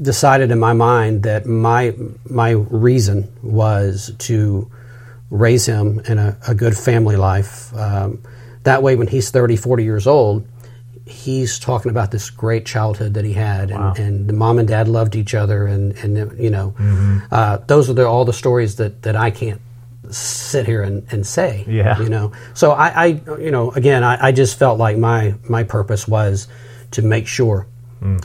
decided 0.01 0.51
in 0.51 0.59
my 0.59 0.73
mind 0.73 1.25
that 1.25 1.47
my 1.47 1.95
my 2.29 2.51
reason 2.51 3.33
was 3.43 4.13
to 4.19 4.71
raise 5.31 5.67
him 5.67 6.01
in 6.07 6.19
a, 6.19 6.37
a 6.49 6.55
good 6.55 6.77
family 6.77 7.17
life. 7.17 7.75
Um, 7.77 8.23
that 8.65 8.83
way, 8.83 8.97
when 8.97 9.07
he's 9.07 9.31
30, 9.31 9.57
40 9.57 9.85
years 9.85 10.07
old, 10.07 10.47
he's 11.07 11.59
talking 11.59 11.91
about 11.91 12.11
this 12.11 12.31
great 12.31 12.67
childhood 12.67 13.15
that 13.15 13.25
he 13.25 13.33
had, 13.33 13.71
and, 13.71 13.99
and 13.99 14.29
the 14.29 14.33
mom 14.33 14.59
and 14.59 14.69
dad 14.69 14.89
loved 14.89 15.17
each 15.17 15.35
other, 15.35 15.67
and, 15.67 15.93
and 15.99 16.39
you 16.39 16.51
know, 16.51 16.75
uh, 17.31 17.59
those 17.67 17.89
are 17.89 17.95
the, 17.95 18.07
all 18.07 18.25
the 18.25 18.33
stories 18.33 18.77
that, 18.77 19.03
that 19.03 19.17
I 19.17 19.31
can't 19.31 19.61
sit 20.11 20.67
here 20.67 20.83
and, 20.83 21.07
and 21.11 21.27
say. 21.27 21.65
Yeah. 21.67 22.01
You 22.01 22.09
know, 22.09 22.33
so 22.55 22.73
I, 22.73 22.89
I 22.89 23.07
you 23.39 23.51
know, 23.51 23.71
again, 23.71 24.05
I, 24.05 24.27
I 24.27 24.33
just 24.33 24.59
felt 24.59 24.79
like 24.79 24.99
my, 24.99 25.35
my 25.49 25.63
purpose 25.63 26.07
was 26.07 26.49
to 26.93 27.03
make 27.03 27.27
sure 27.27 27.67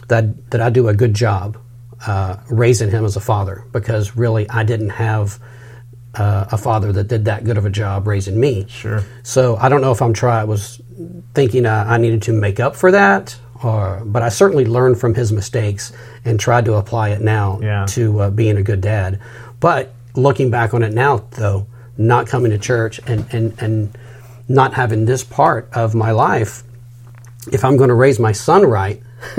that, 0.07 0.51
that 0.51 0.61
I 0.61 0.69
do 0.69 0.87
a 0.87 0.93
good 0.93 1.13
job 1.13 1.57
uh, 2.05 2.37
raising 2.49 2.89
him 2.91 3.05
as 3.05 3.15
a 3.15 3.21
father, 3.21 3.63
because 3.71 4.15
really 4.15 4.49
I 4.49 4.63
didn't 4.63 4.89
have 4.89 5.39
uh, 6.13 6.45
a 6.51 6.57
father 6.57 6.91
that 6.93 7.07
did 7.07 7.25
that 7.25 7.43
good 7.43 7.57
of 7.57 7.65
a 7.65 7.69
job 7.69 8.07
raising 8.07 8.39
me. 8.39 8.65
Sure. 8.69 9.03
So 9.23 9.55
I 9.57 9.69
don't 9.69 9.81
know 9.81 9.91
if 9.91 10.01
I'm 10.01 10.13
try 10.13 10.43
was 10.43 10.81
thinking 11.33 11.65
uh, 11.65 11.85
I 11.87 11.97
needed 11.97 12.21
to 12.23 12.33
make 12.33 12.59
up 12.59 12.75
for 12.75 12.91
that, 12.91 13.37
or 13.63 14.01
but 14.05 14.21
I 14.23 14.29
certainly 14.29 14.65
learned 14.65 14.99
from 14.99 15.13
his 15.13 15.31
mistakes 15.31 15.91
and 16.23 16.39
tried 16.39 16.65
to 16.65 16.75
apply 16.75 17.09
it 17.09 17.21
now 17.21 17.59
Yeah. 17.61 17.85
to 17.89 18.19
uh, 18.21 18.29
being 18.29 18.57
a 18.57 18.63
good 18.63 18.81
dad. 18.81 19.19
But 19.59 19.93
looking 20.15 20.49
back 20.51 20.73
on 20.73 20.83
it 20.83 20.93
now, 20.93 21.25
though, 21.31 21.67
not 21.97 22.27
coming 22.27 22.51
to 22.51 22.57
church 22.57 22.99
and 23.07 23.25
and 23.31 23.53
and 23.61 23.97
not 24.47 24.73
having 24.75 25.05
this 25.05 25.23
part 25.23 25.67
of 25.73 25.95
my 25.95 26.11
life, 26.11 26.63
if 27.51 27.65
I'm 27.65 27.77
going 27.77 27.89
to 27.89 27.95
raise 27.95 28.19
my 28.19 28.31
son 28.31 28.63
right. 28.63 29.01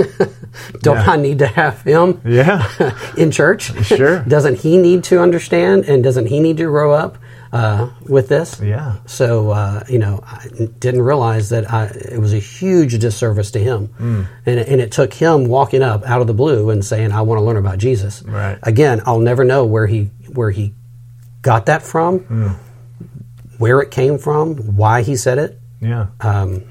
Don't 0.83 0.97
Yeah. 0.97 1.11
I 1.11 1.17
need 1.17 1.39
to 1.41 1.47
have 1.47 1.83
him 1.83 2.21
Yeah. 2.25 2.67
in 3.17 3.31
church? 3.31 3.73
Sure. 3.85 4.21
doesn't 4.29 4.57
he 4.61 4.77
need 4.79 5.05
to 5.05 5.21
understand 5.21 5.85
and 5.85 6.03
doesn't 6.03 6.27
he 6.27 6.41
need 6.41 6.57
to 6.59 6.65
grow 6.65 6.93
up 6.93 7.19
uh, 7.53 7.91
with 8.09 8.29
this? 8.29 8.61
Yeah. 8.61 8.97
So 9.07 9.51
uh, 9.51 9.85
you 9.89 9.99
know, 9.99 10.21
I 10.27 10.49
didn't 10.79 11.03
realize 11.03 11.51
that 11.51 11.71
I, 11.73 11.87
it 11.87 12.19
was 12.21 12.33
a 12.33 12.39
huge 12.39 12.99
disservice 12.99 13.51
to 13.53 13.59
him, 13.59 13.87
Hmm. 13.99 14.23
and, 14.45 14.61
and 14.61 14.81
it 14.81 14.93
took 14.93 15.15
him 15.15 15.47
walking 15.47 15.83
up 15.83 16.05
out 16.05 16.21
of 16.21 16.27
the 16.27 16.35
blue 16.35 16.71
and 16.71 16.85
saying, 16.85 17.12
"I 17.12 17.21
want 17.23 17.39
to 17.39 17.45
learn 17.45 17.57
about 17.57 17.79
Jesus." 17.79 18.23
Right. 18.25 18.59
Again, 18.62 19.01
I'll 19.07 19.21
never 19.21 19.45
know 19.45 19.65
where 19.65 19.87
he 19.87 20.11
where 20.33 20.51
he 20.51 20.75
got 21.43 21.67
that 21.67 21.83
from, 21.83 22.19
Hmm. 22.21 22.49
where 23.59 23.81
it 23.81 23.91
came 23.91 24.19
from, 24.19 24.57
why 24.77 25.03
he 25.03 25.17
said 25.17 25.39
it, 25.39 25.59
Yeah. 25.81 26.07
um, 26.21 26.62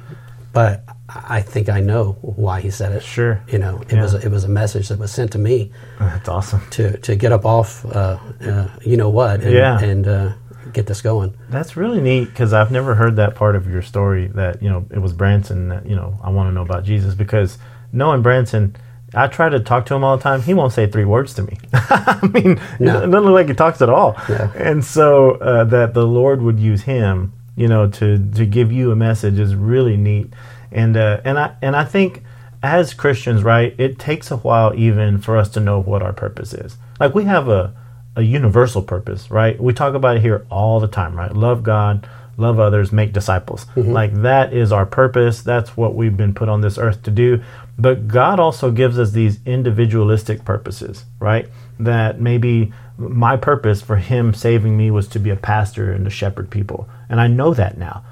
but 0.53 0.83
I 1.07 1.41
think 1.41 1.69
I 1.69 1.81
know 1.81 2.13
why 2.21 2.61
he 2.61 2.71
said 2.71 2.91
it. 2.91 3.03
Sure. 3.03 3.39
You 3.47 3.59
know, 3.59 3.79
it 3.87 3.93
Yeah. 3.93 4.01
was 4.01 4.13
it 4.15 4.29
was 4.31 4.43
a 4.43 4.49
message 4.49 4.89
that 4.89 4.97
was 4.97 5.11
sent 5.11 5.31
to 5.33 5.37
me 5.37 5.71
That's 5.99 6.27
awesome. 6.27 6.61
to 6.71 6.97
to 6.97 7.15
get 7.15 7.31
up 7.31 7.45
off, 7.45 7.85
uh, 7.85 8.17
uh, 8.41 8.67
you 8.81 8.97
know 8.97 9.09
what, 9.09 9.41
and, 9.41 9.53
Yeah. 9.53 9.79
and 9.79 10.07
uh, 10.07 10.29
get 10.73 10.87
this 10.87 11.01
going. 11.01 11.35
That's 11.49 11.77
really 11.77 12.01
neat 12.01 12.25
because 12.25 12.53
I've 12.53 12.71
never 12.71 12.95
heard 12.95 13.17
that 13.17 13.35
part 13.35 13.55
of 13.55 13.69
your 13.69 13.83
story 13.83 14.27
that, 14.33 14.63
you 14.63 14.69
know, 14.69 14.85
it 14.89 14.99
was 14.99 15.13
Branson 15.13 15.69
that, 15.69 15.85
you 15.87 15.95
know, 15.95 16.19
I 16.23 16.31
want 16.31 16.49
to 16.49 16.53
know 16.53 16.63
about 16.63 16.83
Jesus 16.83 17.13
because 17.13 17.59
knowing 17.93 18.23
Branson, 18.23 18.75
I 19.13 19.27
try 19.27 19.47
to 19.47 19.59
talk 19.59 19.85
to 19.85 19.95
him 19.95 20.03
all 20.03 20.17
the 20.17 20.23
time. 20.23 20.41
He 20.41 20.55
won't 20.55 20.73
say 20.73 20.87
three 20.87 21.05
words 21.05 21.35
to 21.35 21.43
me. 21.43 21.57
I 21.73 22.19
mean, 22.33 22.59
No. 22.79 22.97
it 22.97 23.07
doesn't 23.11 23.11
look 23.25 23.33
like 23.35 23.47
he 23.47 23.53
talks 23.53 23.81
at 23.81 23.89
all. 23.89 24.15
Yeah. 24.27 24.51
And 24.55 24.83
so 24.83 25.33
uh, 25.35 25.63
that 25.65 25.93
the 25.93 26.05
Lord 26.05 26.41
would 26.41 26.59
use 26.59 26.81
him, 26.81 27.31
you 27.55 27.67
know, 27.67 27.87
to, 27.91 28.17
to 28.31 28.45
give 28.45 28.71
you 28.71 28.91
a 28.91 28.95
message 28.95 29.37
is 29.39 29.53
really 29.55 29.95
neat. 29.95 30.33
And, 30.71 30.97
uh, 30.97 31.21
and 31.23 31.37
I, 31.39 31.55
and 31.61 31.75
I 31.75 31.85
think 31.85 32.23
as 32.63 32.93
Christians, 32.93 33.43
right, 33.43 33.75
it 33.77 33.99
takes 33.99 34.31
a 34.31 34.37
while 34.37 34.73
even 34.75 35.19
for 35.19 35.37
us 35.37 35.49
to 35.49 35.59
know 35.59 35.79
what 35.79 36.01
our 36.01 36.13
purpose 36.13 36.53
is. 36.53 36.77
Like 36.99 37.13
we 37.13 37.25
have 37.25 37.47
a, 37.47 37.73
a 38.15 38.21
universal 38.21 38.81
purpose, 38.81 39.29
right? 39.29 39.59
We 39.59 39.73
talk 39.73 39.93
about 39.93 40.17
it 40.17 40.21
here 40.21 40.45
all 40.49 40.79
the 40.79 40.87
time, 40.87 41.15
right? 41.15 41.31
Love 41.31 41.63
God, 41.63 42.07
love 42.37 42.59
others, 42.59 42.91
make 42.91 43.13
disciples. 43.13 43.65
Like 43.75 44.13
that 44.21 44.53
is 44.53 44.71
our 44.71 44.85
purpose. 44.85 45.41
That's 45.41 45.77
what 45.77 45.95
we've 45.95 46.17
been 46.17 46.33
put 46.33 46.49
on 46.49 46.61
this 46.61 46.77
earth 46.77 47.03
to 47.03 47.11
do. 47.11 47.43
But 47.77 48.07
God 48.07 48.39
also 48.39 48.71
gives 48.71 48.97
us 48.97 49.11
these 49.11 49.39
individualistic 49.45 50.45
purposes, 50.45 51.05
right? 51.19 51.49
That 51.79 52.19
maybe 52.21 52.73
my 52.97 53.35
purpose 53.37 53.81
for 53.81 53.97
Him 53.97 54.33
saving 54.33 54.77
me 54.77 54.91
was 54.91 55.07
to 55.09 55.19
be 55.19 55.29
a 55.29 55.35
pastor 55.35 55.91
and 55.91 56.05
to 56.05 56.09
shepherd 56.09 56.49
people. 56.49 56.87
And 57.09 57.19
I 57.19 57.27
know 57.27 57.53
that 57.53 57.77
now 57.77 58.03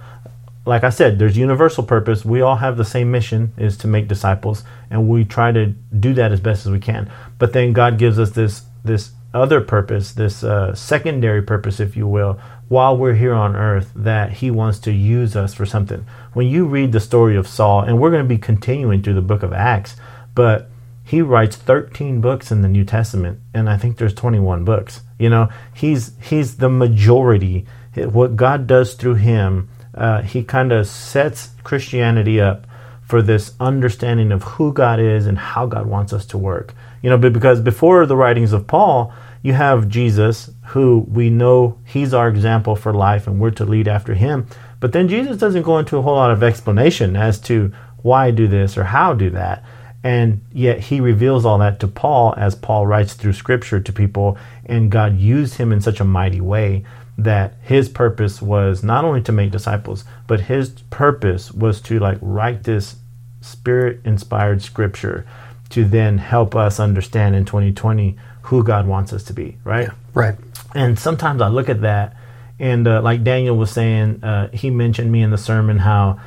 like 0.66 0.84
I 0.84 0.90
said, 0.90 1.20
there's 1.20 1.38
universal 1.38 1.84
purpose. 1.84 2.24
We 2.24 2.42
all 2.42 2.56
have 2.56 2.78
the 2.78 2.86
same 2.86 3.12
mission 3.12 3.54
is 3.58 3.78
to 3.78 3.88
make 3.88 4.08
disciples, 4.08 4.64
and 4.90 5.10
we 5.10 5.26
try 5.26 5.52
to 5.52 5.68
do 5.68 6.14
that 6.14 6.32
as 6.32 6.40
best 6.40 6.66
as 6.66 6.72
we 6.72 6.80
can. 6.80 7.12
But 7.38 7.54
then 7.54 7.74
God 7.74 7.98
gives 7.98 8.18
us 8.18 8.32
this 8.32 8.64
this 8.84 9.12
other 9.34 9.62
purpose, 9.62 10.14
this 10.14 10.44
uh, 10.44 10.76
secondary 10.76 11.42
purpose, 11.42 11.80
if 11.80 11.98
you 11.98 12.08
will, 12.08 12.40
while 12.68 12.96
we're 12.96 13.16
here 13.16 13.34
on 13.34 13.56
earth, 13.56 13.92
that 13.96 14.34
He 14.34 14.52
wants 14.52 14.80
to 14.80 14.92
use 14.92 15.36
us 15.36 15.54
for 15.54 15.66
something. 15.66 16.06
When 16.34 16.48
you 16.48 16.66
read 16.66 16.92
the 16.92 17.00
story 17.00 17.36
of 17.36 17.48
Saul, 17.48 17.82
and 17.82 18.00
we're 18.00 18.12
going 18.12 18.24
to 18.24 18.30
be 18.30 18.38
continuing 18.38 19.02
through 19.02 19.16
the 19.16 19.22
book 19.22 19.44
of 19.44 19.52
Acts, 19.52 19.96
but 20.36 20.70
he 21.04 21.22
writes 21.22 21.56
13 21.58 22.22
books 22.22 22.52
in 22.52 22.62
the 22.62 22.70
New 22.70 22.86
Testament, 22.86 23.40
and 23.54 23.70
I 23.70 23.78
think 23.78 23.98
there's 23.98 24.14
21 24.14 24.64
books. 24.64 25.02
You 25.20 25.30
know, 25.30 25.50
he's 25.74 26.14
he's 26.22 26.58
the 26.58 26.70
majority. 26.70 27.66
What 27.96 28.36
God 28.36 28.66
does 28.66 28.94
through 28.94 29.16
him, 29.16 29.70
uh, 29.94 30.22
he 30.22 30.44
kind 30.44 30.72
of 30.72 30.88
sets 30.88 31.50
Christianity 31.64 32.40
up 32.42 32.66
for 33.02 33.22
this 33.22 33.54
understanding 33.60 34.32
of 34.32 34.44
who 34.44 34.74
God 34.74 35.00
is 35.00 35.28
and 35.28 35.38
how 35.38 35.66
God 35.66 35.86
wants 35.86 36.14
us 36.14 36.26
to 36.28 36.38
work. 36.38 36.74
You 37.02 37.10
know, 37.10 37.18
because 37.18 37.62
before 37.62 38.06
the 38.06 38.16
writings 38.16 38.54
of 38.54 38.66
Paul, 38.66 39.14
you 39.42 39.54
have 39.54 39.90
Jesus, 39.90 40.50
who 40.68 41.06
we 41.10 41.30
know 41.30 41.78
he's 41.86 42.14
our 42.14 42.30
example 42.30 42.76
for 42.76 42.94
life, 42.94 43.28
and 43.28 43.40
we're 43.40 43.52
to 43.52 43.66
lead 43.66 43.88
after 43.88 44.14
him. 44.14 44.48
But 44.80 44.94
then 44.94 45.10
Jesus 45.10 45.38
doesn't 45.38 45.64
go 45.64 45.80
into 45.80 45.98
a 45.98 46.02
whole 46.02 46.16
lot 46.16 46.32
of 46.32 46.44
explanation 46.44 47.16
as 47.16 47.40
to 47.42 47.74
why 48.02 48.32
do 48.32 48.48
this 48.48 48.78
or 48.78 48.86
how 48.86 49.14
do 49.14 49.30
that. 49.32 49.64
And 50.04 50.42
yet 50.52 50.80
he 50.80 51.00
reveals 51.00 51.46
all 51.46 51.58
that 51.60 51.80
to 51.82 51.88
Paul 51.88 52.34
as 52.36 52.56
Paul 52.56 52.88
writes 52.88 53.14
through 53.14 53.34
scripture 53.34 53.80
to 53.80 53.94
people, 53.94 54.38
and 54.66 54.92
God 54.92 55.18
used 55.18 55.56
him 55.56 55.72
in 55.72 55.82
such 55.82 56.00
a 56.00 56.06
mighty 56.06 56.42
way 56.42 56.84
that 57.18 57.56
his 57.62 57.90
purpose 57.90 58.42
was 58.42 58.84
not 58.84 59.06
only 59.06 59.22
to 59.22 59.32
make 59.32 59.52
disciples, 59.52 60.04
but 60.28 60.42
his 60.42 60.70
purpose 60.90 61.52
was 61.52 61.80
to 61.82 62.00
like 62.00 62.18
write 62.22 62.64
this 62.64 62.96
spirit 63.42 64.00
inspired 64.06 64.62
scripture 64.62 65.26
to 65.70 65.86
then 65.86 66.18
help 66.18 66.56
us 66.56 66.80
understand 66.80 67.36
in 67.36 67.46
2020 67.46 68.16
who 68.44 68.64
God 68.64 68.88
wants 68.88 69.14
us 69.14 69.24
to 69.26 69.34
be, 69.34 69.58
right? 69.64 69.90
Right. 70.14 70.36
And 70.76 70.98
sometimes 70.98 71.42
I 71.42 71.48
look 71.48 71.70
at 71.70 71.82
that, 71.82 72.16
and 72.60 72.88
uh, 72.88 73.02
like 73.02 73.24
Daniel 73.24 73.58
was 73.58 73.72
saying, 73.72 74.24
uh, 74.24 74.50
he 74.50 74.70
mentioned 74.70 75.12
me 75.12 75.22
in 75.22 75.32
the 75.32 75.38
sermon 75.38 75.80
how 75.80 76.20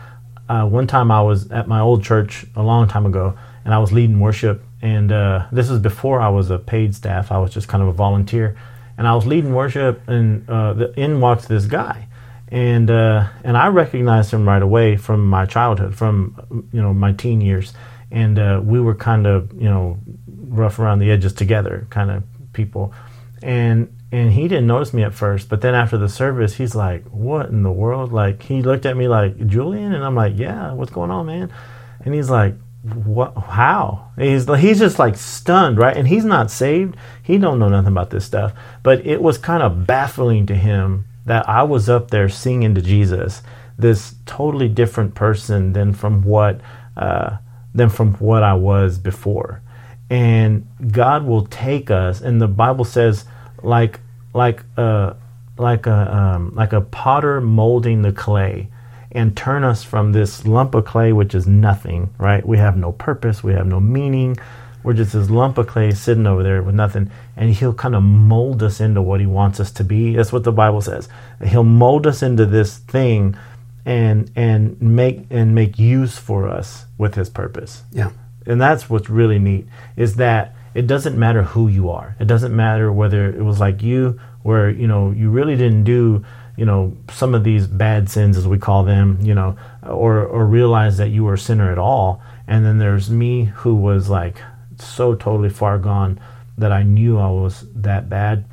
uh, 0.49 0.65
one 0.65 0.87
time 0.87 1.11
I 1.11 1.23
was 1.23 1.51
at 1.51 1.69
my 1.69 1.81
old 1.81 2.05
church 2.05 2.47
a 2.55 2.63
long 2.63 2.89
time 2.89 3.07
ago, 3.07 3.37
and 3.65 3.75
I 3.75 3.79
was 3.79 3.93
leading 3.93 4.21
worship, 4.21 4.63
and 4.83 5.11
uh, 5.11 5.47
this 5.51 5.69
was 5.69 5.81
before 5.81 6.21
I 6.21 6.29
was 6.29 6.51
a 6.51 6.59
paid 6.59 6.95
staff. 6.95 7.33
I 7.33 7.39
was 7.39 7.53
just 7.53 7.69
kind 7.69 7.83
of 7.83 7.89
a 7.89 7.93
volunteer, 7.93 8.57
and 8.99 9.07
I 9.07 9.15
was 9.15 9.27
leading 9.27 9.55
worship, 9.55 10.09
and 10.09 10.49
uh, 10.49 10.73
the, 10.75 11.01
in 11.01 11.21
walks 11.21 11.47
this 11.47 11.67
guy, 11.67 12.09
and 12.49 12.91
uh, 12.91 13.29
and 13.45 13.57
I 13.57 13.69
recognized 13.69 14.33
him 14.33 14.49
right 14.49 14.63
away 14.63 14.97
from 14.97 15.27
my 15.27 15.47
childhood, 15.47 15.95
from 15.95 16.69
you 16.73 16.83
know 16.83 16.95
my 16.95 17.13
teen 17.13 17.41
years, 17.41 17.75
and 18.11 18.39
uh, 18.39 18.61
we 18.63 18.81
were 18.81 18.95
kind 18.95 19.27
of 19.27 19.53
you 19.53 19.69
know 19.69 19.99
rough 20.27 20.79
around 20.79 21.01
the 21.01 21.11
edges 21.11 21.33
together, 21.33 21.87
kind 21.91 22.11
of 22.11 22.23
people, 22.53 22.95
and 23.43 23.93
and 24.13 24.33
he 24.33 24.49
didn't 24.49 24.67
notice 24.67 24.95
me 24.95 25.03
at 25.03 25.15
first, 25.15 25.49
but 25.49 25.61
then 25.61 25.75
after 25.75 25.99
the 25.99 26.09
service, 26.09 26.55
he's 26.55 26.75
like, 26.75 27.05
"What 27.07 27.47
in 27.47 27.63
the 27.63 27.73
world?" 27.73 28.13
Like 28.13 28.43
he 28.43 28.63
looked 28.63 28.87
at 28.87 28.97
me 28.97 29.09
like 29.09 29.47
Julian, 29.47 29.93
and 29.93 30.05
I'm 30.05 30.15
like, 30.15 30.35
"Yeah, 30.37 30.73
what's 30.73 30.93
going 30.93 31.11
on, 31.11 31.27
man?" 31.27 31.53
And 32.01 32.15
he's 32.15 32.31
like, 32.31 32.55
"What? 32.95 33.37
How?" 33.37 34.11
He's 34.19 34.47
he's 34.59 34.79
just 34.79 34.99
like 34.99 35.17
stunned, 35.17 35.79
right? 35.79 35.97
And 35.97 36.09
he's 36.09 36.25
not 36.25 36.51
saved. 36.51 36.97
He 37.23 37.39
don't 37.39 37.59
know 37.59 37.69
nothing 37.69 37.93
about 37.93 38.11
this 38.11 38.25
stuff. 38.25 38.53
But 38.83 39.07
it 39.07 39.23
was 39.23 39.39
kind 39.39 39.63
of 39.63 39.87
baffling 39.87 40.47
to 40.47 40.55
him 40.55 41.07
that 41.27 41.49
I 41.49 41.65
was 41.65 41.89
up 41.89 42.11
there 42.11 42.29
singing 42.29 42.75
to 42.77 42.83
Jesus, 42.83 43.43
this 43.77 44.15
totally 44.25 44.69
different 44.69 45.15
person 45.15 45.73
than 45.73 45.93
from 45.93 46.23
what 46.23 46.61
uh, 46.97 47.39
than 47.75 47.89
from 47.89 48.15
what 48.15 48.43
I 48.43 48.55
was 48.55 48.99
before. 48.99 49.63
And 50.09 50.67
God 50.93 51.25
will 51.27 51.47
take 51.47 51.91
us, 51.91 52.21
and 52.21 52.41
the 52.41 52.49
Bible 52.49 52.85
says, 52.85 53.25
like 53.63 54.01
like 54.33 54.63
a 54.77 55.17
like 55.59 55.87
a 55.87 56.17
um, 56.17 56.55
like 56.55 56.73
a 56.73 56.81
potter 56.81 57.41
molding 57.41 58.03
the 58.03 58.13
clay 58.13 58.69
and 59.17 59.37
turn 59.37 59.65
us 59.65 59.83
from 59.83 60.13
this 60.13 60.45
lump 60.47 60.75
of 60.75 60.85
clay 60.85 61.13
which 61.13 61.35
is 61.35 61.47
nothing 61.47 62.11
right? 62.19 62.47
We 62.47 62.59
have 62.59 62.77
no 62.77 62.93
purpose 62.93 63.43
we 63.43 63.55
have 63.55 63.67
no 63.67 63.81
meaning. 63.81 64.37
We're 64.85 64.93
just 64.93 65.15
this 65.15 65.31
lump 65.31 65.59
of 65.59 65.67
clay 65.67 65.91
sitting 65.91 66.29
over 66.29 66.45
there 66.45 66.63
with 66.63 66.77
nothing. 66.77 67.11
And 67.35 67.53
he'll 67.53 67.75
kind 67.75 67.97
of 67.97 68.05
mold 68.05 68.63
us 68.63 68.79
into 68.81 69.03
what 69.03 69.19
he 69.19 69.27
wants 69.27 69.59
us 69.59 69.73
to 69.73 69.85
be. 69.85 70.15
That's 70.15 70.33
what 70.33 70.45
the 70.45 70.53
bible 70.53 70.81
says. 70.81 71.09
He'll 71.45 71.65
mold 71.65 72.07
us 72.07 72.23
into 72.23 72.47
this 72.47 72.79
thing 72.79 73.37
and 73.85 74.31
and 74.37 74.81
make 74.81 75.27
and 75.31 75.55
make 75.57 75.79
use 75.79 76.19
for 76.19 76.49
us 76.49 76.85
with 76.99 77.17
his 77.17 77.29
purpose. 77.31 77.83
Yeah. 77.91 78.11
and 78.47 78.61
that's 78.61 78.89
what's 78.89 79.11
really 79.11 79.41
neat 79.41 79.67
is 79.97 80.17
that 80.17 80.55
it 80.75 80.87
doesn't 80.87 81.19
matter 81.19 81.43
who 81.43 81.67
you 81.69 81.91
are. 81.91 82.15
It 82.21 82.27
doesn't 82.29 82.55
matter 82.55 82.93
whether 82.93 83.29
it 83.29 83.43
was 83.43 83.59
like 83.59 83.83
you 83.83 84.21
where 84.43 84.71
you 84.71 84.87
know 84.87 85.11
you 85.11 85.31
really 85.31 85.57
didn't 85.57 85.85
do 85.85 86.25
you 86.57 86.65
know 86.65 86.97
some 87.13 87.35
of 87.35 87.45
these 87.45 87.67
bad 87.67 88.09
sins 88.09 88.37
as 88.37 88.47
we 88.47 88.59
call 88.59 88.85
them 88.85 89.19
you 89.23 89.35
know 89.35 89.57
or 89.83 90.25
or 90.25 90.47
realize 90.47 90.97
that 90.97 91.09
you 91.09 91.25
were 91.25 91.35
a 91.35 91.39
sinner 91.39 91.71
at 91.71 91.79
all. 91.79 92.23
And 92.49 92.65
then 92.65 92.79
there's 92.79 93.11
me 93.11 93.47
who 93.47 93.75
was 93.75 94.09
like 94.09 94.41
so 94.79 95.15
totally 95.15 95.51
far 95.51 95.79
gone 95.79 96.21
that 96.57 96.73
I 96.73 96.83
knew 96.83 97.19
I 97.19 97.31
was 97.31 97.65
that 97.75 98.09
bad. 98.09 98.45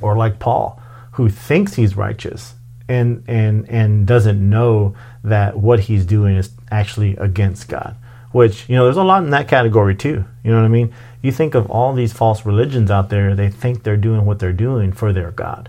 Or 0.00 0.16
like 0.16 0.38
Paul 0.38 0.80
who 1.12 1.28
thinks 1.28 1.74
he's 1.74 1.96
righteous 1.96 2.54
and 2.88 3.24
and 3.26 3.68
and 3.68 4.06
doesn't 4.06 4.38
know 4.48 4.94
that 5.24 5.58
what 5.58 5.80
he's 5.80 6.06
doing 6.06 6.36
is 6.36 6.50
actually 6.70 7.16
against 7.16 7.68
God 7.68 7.96
which 8.30 8.68
you 8.68 8.76
know 8.76 8.84
there's 8.84 8.96
a 8.96 9.02
lot 9.02 9.24
in 9.24 9.30
that 9.30 9.48
category 9.48 9.94
too. 9.94 10.24
You 10.44 10.50
know 10.52 10.58
what 10.58 10.64
I 10.64 10.68
mean? 10.68 10.94
You 11.22 11.32
think 11.32 11.54
of 11.54 11.70
all 11.70 11.92
these 11.92 12.12
false 12.12 12.46
religions 12.46 12.90
out 12.90 13.08
there 13.08 13.34
they 13.34 13.50
think 13.50 13.82
they're 13.82 13.96
doing 13.96 14.24
what 14.24 14.38
they're 14.38 14.52
doing 14.52 14.92
for 14.92 15.12
their 15.12 15.30
God 15.32 15.68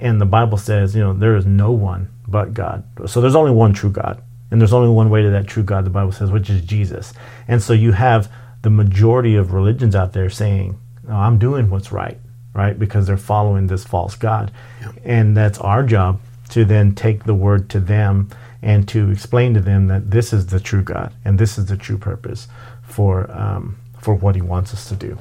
and 0.00 0.20
the 0.20 0.26
Bible 0.26 0.58
says 0.58 0.94
you 0.94 1.02
know 1.02 1.12
there 1.12 1.36
is 1.36 1.46
no 1.46 1.70
one 1.72 2.10
but 2.28 2.54
God 2.54 2.84
so 3.06 3.20
there's 3.20 3.36
only 3.36 3.52
one 3.52 3.72
true 3.72 3.90
God 3.90 4.22
And 4.50 4.60
there's 4.60 4.72
only 4.72 4.88
one 4.90 5.10
way 5.10 5.22
to 5.22 5.30
that 5.30 5.46
true 5.48 5.62
God, 5.64 5.84
the 5.84 5.90
Bible 5.90 6.12
says, 6.12 6.30
which 6.30 6.48
is 6.50 6.62
Jesus. 6.62 7.12
And 7.48 7.62
so 7.62 7.72
you 7.72 7.92
have 7.92 8.30
the 8.62 8.70
majority 8.70 9.34
of 9.36 9.52
religions 9.52 9.94
out 9.94 10.12
there 10.12 10.30
saying, 10.30 10.78
no, 11.06 11.14
I'm 11.14 11.38
doing 11.38 11.68
what's 11.68 11.90
right, 11.92 12.18
right? 12.54 12.78
Because 12.78 13.06
they're 13.06 13.16
following 13.16 13.66
this 13.66 13.84
false 13.84 14.14
God. 14.14 14.52
Yeah. 14.80 14.92
And 15.04 15.36
that's 15.36 15.58
our 15.58 15.82
job 15.82 16.20
to 16.50 16.64
then 16.64 16.94
take 16.94 17.24
the 17.24 17.34
word 17.34 17.68
to 17.70 17.80
them 17.80 18.28
and 18.62 18.88
to 18.88 19.10
explain 19.10 19.54
to 19.54 19.60
them 19.60 19.88
that 19.88 20.10
this 20.10 20.32
is 20.32 20.46
the 20.46 20.60
true 20.60 20.82
God 20.82 21.12
and 21.24 21.38
this 21.38 21.58
is 21.58 21.66
the 21.66 21.76
true 21.76 21.98
purpose 21.98 22.48
for 22.82 23.30
um, 23.30 23.76
for 24.00 24.14
what 24.14 24.36
He 24.36 24.42
wants 24.42 24.72
us 24.72 24.88
to 24.88 24.94
do. 24.94 25.18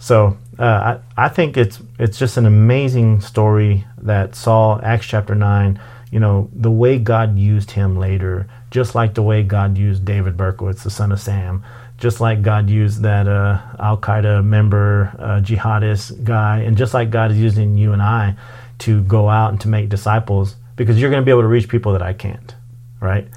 So 0.00 0.38
uh, 0.58 0.98
I, 1.16 1.26
I 1.26 1.28
think 1.28 1.56
it's 1.56 1.78
it's 1.98 2.18
just 2.18 2.38
an 2.38 2.46
amazing 2.46 3.20
story 3.20 3.84
that 3.98 4.34
Saul, 4.34 4.80
Acts 4.82 5.06
chapter 5.06 5.34
nine. 5.34 5.78
You 6.10 6.18
know 6.18 6.48
the 6.52 6.70
way 6.70 6.98
God 6.98 7.38
used 7.38 7.70
him 7.70 7.96
later, 7.96 8.48
just 8.70 8.94
like 8.94 9.14
the 9.14 9.22
way 9.22 9.44
God 9.44 9.78
used 9.78 10.04
David 10.04 10.36
Berkowitz, 10.36 10.82
the 10.82 10.90
son 10.90 11.12
of 11.12 11.20
Sam, 11.20 11.62
just 11.98 12.20
like 12.20 12.42
God 12.42 12.68
used 12.70 13.02
that 13.02 13.28
uh, 13.28 13.60
Al 13.78 13.98
Qaeda 13.98 14.42
member, 14.42 15.14
uh, 15.18 15.40
jihadist 15.40 16.24
guy, 16.24 16.60
and 16.60 16.76
just 16.76 16.94
like 16.94 17.10
God 17.10 17.30
is 17.30 17.38
using 17.38 17.76
you 17.76 17.92
and 17.92 18.02
I 18.02 18.34
to 18.78 19.02
go 19.02 19.28
out 19.28 19.50
and 19.50 19.60
to 19.60 19.68
make 19.68 19.90
disciples, 19.90 20.56
because 20.76 20.98
you're 20.98 21.10
going 21.10 21.22
to 21.22 21.24
be 21.24 21.30
able 21.30 21.42
to 21.42 21.48
reach 21.48 21.68
people 21.68 21.92
that 21.92 22.02
I 22.02 22.14
can't, 22.14 22.54
right? 23.00 23.28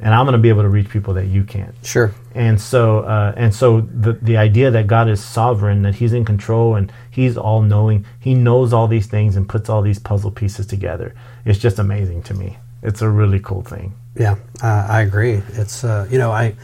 And 0.00 0.12
I'm 0.12 0.26
going 0.26 0.32
to 0.32 0.38
be 0.42 0.48
able 0.48 0.62
to 0.62 0.68
reach 0.68 0.88
people 0.90 1.14
that 1.14 1.26
you 1.26 1.44
can't. 1.44 1.74
Sure. 1.84 2.12
And 2.34 2.60
so, 2.60 3.00
uh, 3.00 3.32
and 3.36 3.54
so, 3.54 3.80
the 3.82 4.12
the 4.14 4.36
idea 4.36 4.70
that 4.72 4.86
God 4.86 5.08
is 5.08 5.22
sovereign, 5.22 5.82
that 5.82 5.94
He's 5.94 6.12
in 6.12 6.24
control, 6.24 6.74
and 6.74 6.92
He's 7.10 7.36
all 7.38 7.62
knowing, 7.62 8.04
He 8.18 8.34
knows 8.34 8.72
all 8.72 8.88
these 8.88 9.06
things 9.06 9.36
and 9.36 9.48
puts 9.48 9.68
all 9.70 9.82
these 9.82 10.00
puzzle 10.00 10.30
pieces 10.32 10.66
together. 10.66 11.14
It's 11.44 11.58
just 11.60 11.78
amazing 11.78 12.22
to 12.24 12.34
me. 12.34 12.58
It's 12.82 13.02
a 13.02 13.08
really 13.08 13.38
cool 13.40 13.62
thing. 13.62 13.94
Yeah, 14.16 14.36
uh, 14.62 14.86
I 14.90 15.02
agree. 15.02 15.40
It's 15.52 15.84
uh, 15.84 16.06
you 16.10 16.18
know 16.18 16.32
I 16.32 16.54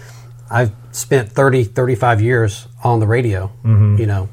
I've 0.50 0.72
spent 0.90 1.30
30, 1.30 1.64
35 1.64 2.20
years 2.20 2.66
on 2.82 2.98
the 2.98 3.06
radio. 3.06 3.46
Mm-hmm. 3.64 3.96
You 3.98 4.06
know, 4.06 4.28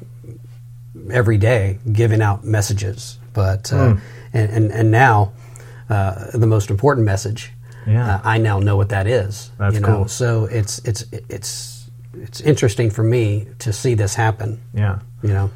every 1.10 1.38
day 1.38 1.78
giving 1.92 2.20
out 2.20 2.44
messages, 2.44 3.18
but 3.32 3.72
uh, 3.72 3.94
Hmm. 3.94 3.98
and, 4.32 4.50
and 4.50 4.72
and 4.72 4.90
now 4.90 5.32
uh, 5.88 6.36
the 6.36 6.46
most 6.46 6.68
important 6.70 7.06
message. 7.06 7.52
Yeah. 7.88 8.16
uh, 8.16 8.20
I 8.24 8.38
now 8.38 8.58
know 8.58 8.76
what 8.76 8.90
that 8.90 9.06
is. 9.06 9.50
That's 9.58 9.74
you 9.74 9.80
know? 9.80 9.86
cool. 9.86 10.08
So 10.08 10.44
it's 10.44 10.78
it's 10.80 11.04
it's 11.12 11.90
it's 12.14 12.40
interesting 12.40 12.90
for 12.90 13.02
me 13.02 13.48
to 13.60 13.72
see 13.72 13.94
this 13.94 14.14
happen. 14.14 14.60
Yeah. 14.74 15.00
You 15.22 15.30
know. 15.30 15.50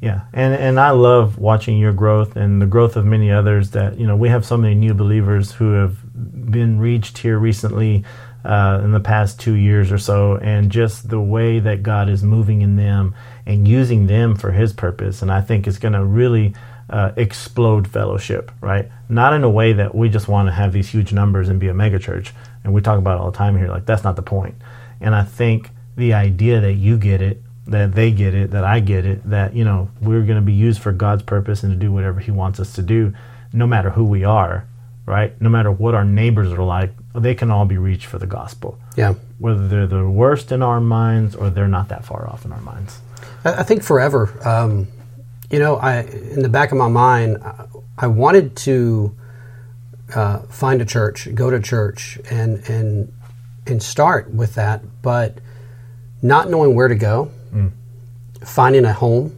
Yeah, 0.00 0.26
and 0.32 0.54
and 0.54 0.78
I 0.78 0.90
love 0.90 1.38
watching 1.38 1.76
your 1.76 1.92
growth 1.92 2.36
and 2.36 2.62
the 2.62 2.66
growth 2.66 2.94
of 2.94 3.04
many 3.04 3.32
others. 3.32 3.72
That 3.72 3.98
you 3.98 4.06
know, 4.06 4.14
we 4.14 4.28
have 4.28 4.46
so 4.46 4.56
many 4.56 4.76
new 4.76 4.94
believers 4.94 5.50
who 5.50 5.72
have 5.72 5.96
been 6.14 6.78
reached 6.78 7.18
here 7.18 7.36
recently 7.36 8.04
uh, 8.44 8.80
in 8.84 8.92
the 8.92 9.00
past 9.00 9.40
two 9.40 9.54
years 9.54 9.90
or 9.90 9.98
so, 9.98 10.36
and 10.36 10.70
just 10.70 11.08
the 11.08 11.20
way 11.20 11.58
that 11.58 11.82
God 11.82 12.08
is 12.08 12.22
moving 12.22 12.62
in 12.62 12.76
them 12.76 13.14
and 13.44 13.66
using 13.66 14.06
them 14.06 14.36
for 14.36 14.52
His 14.52 14.72
purpose. 14.72 15.20
And 15.20 15.32
I 15.32 15.40
think 15.40 15.66
it's 15.66 15.78
going 15.78 15.94
to 15.94 16.04
really 16.04 16.54
uh, 16.90 17.12
explode 17.16 17.86
fellowship, 17.88 18.50
right? 18.60 18.88
Not 19.08 19.32
in 19.34 19.44
a 19.44 19.50
way 19.50 19.72
that 19.74 19.94
we 19.94 20.08
just 20.08 20.28
want 20.28 20.48
to 20.48 20.52
have 20.52 20.72
these 20.72 20.88
huge 20.88 21.12
numbers 21.12 21.48
and 21.48 21.58
be 21.60 21.68
a 21.68 21.74
megachurch, 21.74 22.30
and 22.64 22.72
we 22.72 22.80
talk 22.80 22.98
about 22.98 23.18
it 23.18 23.20
all 23.20 23.30
the 23.30 23.36
time 23.36 23.56
here. 23.56 23.68
Like 23.68 23.86
that's 23.86 24.04
not 24.04 24.16
the 24.16 24.22
point. 24.22 24.54
And 25.00 25.14
I 25.14 25.22
think 25.22 25.70
the 25.96 26.14
idea 26.14 26.60
that 26.60 26.74
you 26.74 26.96
get 26.98 27.20
it 27.22 27.42
that 27.66 27.92
they 27.94 28.10
get 28.10 28.34
it, 28.34 28.52
that 28.52 28.64
I 28.64 28.80
get 28.80 29.04
it, 29.04 29.28
that 29.28 29.54
you 29.54 29.64
know 29.64 29.90
we're 30.00 30.22
going 30.22 30.36
to 30.38 30.42
be 30.44 30.54
used 30.54 30.80
for 30.80 30.90
God's 30.92 31.22
purpose 31.22 31.62
and 31.62 31.70
to 31.72 31.78
do 31.78 31.92
whatever 31.92 32.18
He 32.20 32.30
wants 32.30 32.58
us 32.60 32.72
to 32.74 32.82
do, 32.82 33.12
no 33.52 33.66
matter 33.66 33.90
who 33.90 34.04
we 34.04 34.24
are, 34.24 34.66
right? 35.04 35.38
No 35.40 35.50
matter 35.50 35.70
what 35.70 35.94
our 35.94 36.04
neighbors 36.04 36.50
are 36.52 36.62
like, 36.62 36.92
they 37.14 37.34
can 37.34 37.50
all 37.50 37.66
be 37.66 37.76
reached 37.76 38.06
for 38.06 38.18
the 38.18 38.26
gospel, 38.26 38.78
Yeah. 38.96 39.14
whether 39.38 39.68
they're 39.68 39.86
the 39.86 40.08
worst 40.08 40.50
in 40.50 40.62
our 40.62 40.80
minds 40.80 41.36
or 41.36 41.50
they're 41.50 41.68
not 41.68 41.88
that 41.90 42.06
far 42.06 42.26
off 42.26 42.46
in 42.46 42.52
our 42.52 42.60
minds. 42.62 43.00
I 43.44 43.60
I 43.60 43.62
think 43.64 43.82
forever. 43.82 44.30
Um, 44.48 44.88
you 45.50 45.58
know, 45.58 45.76
I 45.76 46.00
in 46.02 46.42
the 46.42 46.48
back 46.48 46.72
of 46.72 46.78
my 46.78 46.88
mind, 46.88 47.38
I- 47.42 48.06
wanted 48.06 48.54
to 48.56 49.14
uh, 50.14 50.38
find 50.48 50.80
a 50.80 50.84
church, 50.84 51.28
go 51.34 51.50
to 51.50 51.58
church, 51.60 52.18
and 52.30 52.58
and 52.68 53.12
and 53.66 53.82
start 53.82 54.32
with 54.32 54.54
that, 54.54 54.82
but 55.02 55.38
not 56.22 56.48
knowing 56.50 56.74
where 56.74 56.88
to 56.88 56.94
go, 56.94 57.30
finding 58.44 58.84
a 58.84 58.92
home, 58.92 59.34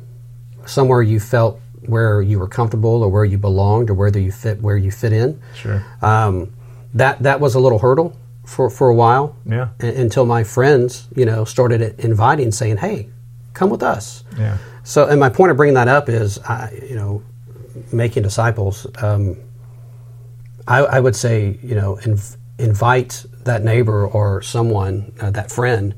somewhere 0.67 1.03
you 1.03 1.21
felt 1.21 1.61
where 1.87 2.21
you 2.23 2.39
were 2.39 2.47
comfortable 2.49 3.03
or 3.03 3.09
where 3.09 3.25
you 3.25 3.39
belonged 3.39 3.89
or 3.91 3.95
whether 3.95 4.21
you 4.21 4.31
fit 4.31 4.61
where 4.61 4.77
you 4.77 4.91
fit 4.91 5.13
in. 5.13 5.41
Sure. 5.55 5.85
Um, 6.03 6.53
that 6.95 7.23
that 7.23 7.41
was 7.41 7.55
a 7.55 7.61
little 7.61 7.79
hurdle 7.79 8.17
for 8.45 8.69
for 8.71 8.89
a 8.89 8.95
while 8.95 9.37
Yeah. 9.47 9.69
u- 9.83 9.89
until 9.89 10.27
my 10.27 10.45
friends, 10.45 11.09
you 11.15 11.25
know, 11.25 11.45
started 11.45 11.99
inviting, 11.99 12.53
saying, 12.53 12.79
"Hey, 12.79 13.09
come 13.55 13.71
with 13.71 13.83
us." 13.83 14.23
Yeah. 14.39 14.59
So, 14.83 15.07
and 15.07 15.21
my 15.21 15.29
point 15.29 15.51
of 15.51 15.57
bringing 15.57 15.75
that 15.75 15.89
up 15.89 16.09
is, 16.09 16.39
I, 16.39 16.79
you 16.89 16.97
know, 16.97 17.23
making 17.93 18.23
disciples. 18.23 18.87
Um, 19.03 19.37
I, 20.67 20.79
I 20.81 21.01
would 21.01 21.17
say, 21.17 21.59
you 21.63 21.75
know, 21.75 21.97
inv- 22.03 22.37
invite 22.59 23.25
that 23.45 23.63
neighbor 23.65 24.07
or 24.07 24.43
someone, 24.43 25.13
uh, 25.21 25.31
that 25.31 25.51
friend, 25.51 25.95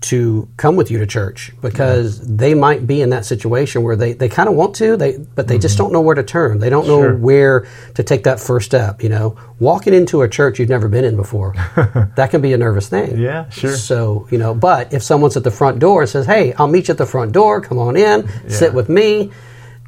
to 0.00 0.48
come 0.56 0.76
with 0.76 0.92
you 0.92 0.98
to 0.98 1.06
church 1.06 1.50
because 1.60 2.20
they 2.20 2.54
might 2.54 2.86
be 2.86 3.02
in 3.02 3.10
that 3.10 3.24
situation 3.24 3.82
where 3.82 3.96
they, 3.96 4.12
they 4.12 4.28
kind 4.28 4.48
of 4.48 4.54
want 4.54 4.76
to, 4.76 4.96
they 4.96 5.18
but 5.34 5.48
they 5.48 5.58
just 5.58 5.76
don't 5.76 5.92
know 5.92 6.00
where 6.00 6.14
to 6.14 6.22
turn. 6.22 6.60
They 6.60 6.70
don't 6.70 6.86
know 6.86 6.98
Mm-hmm. 7.00 7.14
Sure. 7.14 7.16
where 7.18 7.66
to 7.94 8.02
take 8.04 8.22
that 8.24 8.38
first 8.38 8.66
step. 8.66 9.02
You 9.02 9.08
know, 9.08 9.36
walking 9.58 9.94
into 9.94 10.22
a 10.22 10.28
church 10.28 10.60
you've 10.60 10.68
never 10.68 10.88
been 10.88 11.04
in 11.04 11.16
before, 11.16 11.54
that 12.16 12.30
can 12.30 12.40
be 12.40 12.52
a 12.52 12.58
nervous 12.58 12.88
thing. 12.88 13.18
Yeah, 13.18 13.48
sure. 13.50 13.74
So, 13.76 14.28
you 14.30 14.38
know, 14.38 14.54
but 14.54 14.92
if 14.94 15.02
someone's 15.02 15.36
at 15.36 15.42
the 15.42 15.50
front 15.50 15.80
door 15.80 16.02
and 16.02 16.08
says, 16.08 16.26
hey, 16.26 16.52
I'll 16.54 16.68
meet 16.68 16.86
you 16.86 16.92
at 16.92 16.98
the 16.98 17.06
front 17.06 17.32
door, 17.32 17.60
come 17.60 17.78
on 17.78 17.96
in, 17.96 18.28
sit 18.48 18.72
with 18.74 18.88
me, 18.88 19.32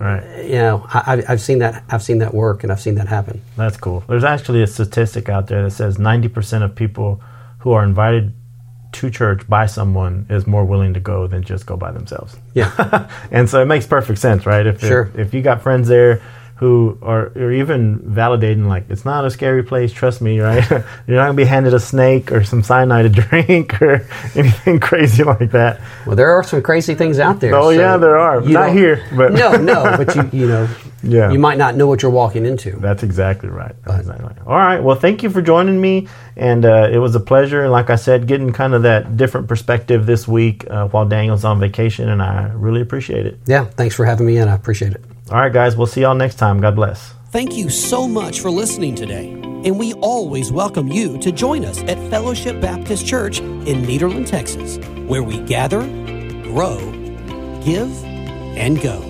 Right. 0.00 0.44
you 0.46 0.54
know, 0.54 0.86
I, 0.88 1.02
I've- 1.12 1.24
I've 1.28 1.40
seen 1.42 1.58
that. 1.58 1.84
I've 1.90 2.02
seen 2.02 2.18
that 2.18 2.32
work, 2.32 2.62
and 2.64 2.72
I've 2.72 2.80
seen 2.80 2.94
that 2.94 3.06
happen. 3.06 3.42
That's 3.56 3.76
cool. 3.76 4.02
There's 4.08 4.24
actually 4.24 4.62
a 4.62 4.66
statistic 4.66 5.28
out 5.28 5.46
there 5.48 5.62
that 5.62 5.72
says 5.72 5.98
90% 5.98 6.62
of 6.64 6.74
people 6.74 7.20
who 7.58 7.72
are 7.72 7.84
invited 7.84 8.32
to 8.92 9.10
church 9.10 9.48
by 9.48 9.66
someone 9.66 10.26
is 10.28 10.46
more 10.46 10.64
willing 10.64 10.94
to 10.94 11.00
go 11.00 11.26
than 11.26 11.42
just 11.42 11.66
go 11.66 11.76
by 11.76 11.92
themselves. 11.92 12.36
Yeah, 12.54 13.08
and 13.30 13.48
so 13.48 13.62
it 13.62 13.66
makes 13.66 13.86
perfect 13.86 14.18
sense, 14.18 14.46
right? 14.46 14.66
If 14.66 14.80
Sure. 14.80 15.10
if, 15.14 15.18
if 15.28 15.34
you 15.34 15.42
got 15.42 15.62
friends 15.62 15.88
there 15.88 16.20
who 16.60 16.98
are, 17.00 17.28
are 17.36 17.50
even 17.52 17.98
validating 18.00 18.66
like 18.68 18.84
it's 18.90 19.06
not 19.06 19.24
a 19.24 19.30
scary 19.30 19.62
place, 19.62 19.92
trust 19.92 20.20
me, 20.20 20.38
right? 20.40 20.62
You're 21.06 21.16
not 21.16 21.24
gonna 21.24 21.32
be 21.32 21.44
handed 21.46 21.72
a 21.72 21.80
snake 21.80 22.30
or 22.32 22.44
some 22.44 22.62
cyanide 22.62 23.12
to 23.14 23.22
drink 23.28 23.80
or 23.80 24.06
anything 24.34 24.78
crazy 24.78 25.24
like 25.24 25.52
that. 25.52 25.80
well, 26.06 26.16
there 26.16 26.30
are 26.30 26.44
some 26.44 26.60
crazy 26.62 26.94
things 26.94 27.18
out 27.18 27.40
there. 27.40 27.54
Oh, 27.54 27.70
yeah, 27.70 27.96
there 27.96 28.18
are. 28.18 28.42
Not 28.42 28.72
here, 28.72 29.02
but- 29.16 29.32
no, 29.32 29.52
no, 29.56 29.96
but 29.96 30.14
you 30.14 30.40
you 30.40 30.46
know, 30.48 30.68
Yeah. 31.02 31.30
you 31.32 31.38
might 31.38 31.56
not 31.56 31.76
know 31.76 31.86
what 31.86 32.02
you're 32.02 32.10
walking 32.10 32.44
into. 32.44 32.72
That's 32.72 33.02
exactly 33.02 33.48
right. 33.48 33.74
That's 33.86 34.00
exactly 34.00 34.26
right. 34.26 34.38
All 34.46 34.54
right. 34.56 34.80
Well, 34.82 34.96
thank 34.96 35.22
you 35.22 35.30
for 35.30 35.40
joining 35.40 35.80
me, 35.80 36.08
and 36.36 36.66
uh, 36.66 36.90
it 36.92 36.98
was 36.98 37.14
a 37.14 37.20
pleasure. 37.20 37.62
And 37.62 37.72
like 37.72 37.88
I 37.88 37.96
said, 37.96 38.26
getting 38.26 38.52
kind 38.52 38.74
of 38.74 38.82
that 38.82 39.16
different 39.16 39.48
perspective 39.48 40.04
this 40.04 40.28
week 40.28 40.68
uh, 40.70 40.88
while 40.88 41.06
Daniel's 41.08 41.46
on 41.46 41.58
vacation, 41.58 42.10
and 42.10 42.20
I 42.20 42.50
really 42.52 42.82
appreciate 42.82 43.24
it. 43.24 43.38
Yeah, 43.46 43.64
thanks 43.64 43.94
for 43.94 44.04
having 44.04 44.26
me 44.26 44.36
in. 44.36 44.46
I 44.46 44.54
appreciate 44.54 44.92
it. 44.92 45.02
All 45.30 45.38
right, 45.38 45.52
guys. 45.52 45.76
We'll 45.76 45.86
see 45.86 46.00
y'all 46.00 46.16
next 46.16 46.36
time. 46.36 46.60
God 46.60 46.74
bless. 46.74 47.14
Thank 47.30 47.56
you 47.56 47.70
so 47.70 48.08
much 48.08 48.40
for 48.40 48.50
listening 48.50 48.96
today. 48.96 49.30
And 49.64 49.78
we 49.78 49.92
always 49.94 50.50
welcome 50.50 50.88
you 50.88 51.18
to 51.18 51.30
join 51.30 51.64
us 51.64 51.78
at 51.82 51.98
Fellowship 52.10 52.60
Baptist 52.60 53.06
Church 53.06 53.38
in 53.38 53.82
Nederland, 53.82 54.26
Texas, 54.26 54.78
where 55.06 55.22
we 55.22 55.38
gather, 55.40 55.82
grow, 56.42 56.78
give, 57.62 58.04
and 58.04 58.82
go. 58.82 59.09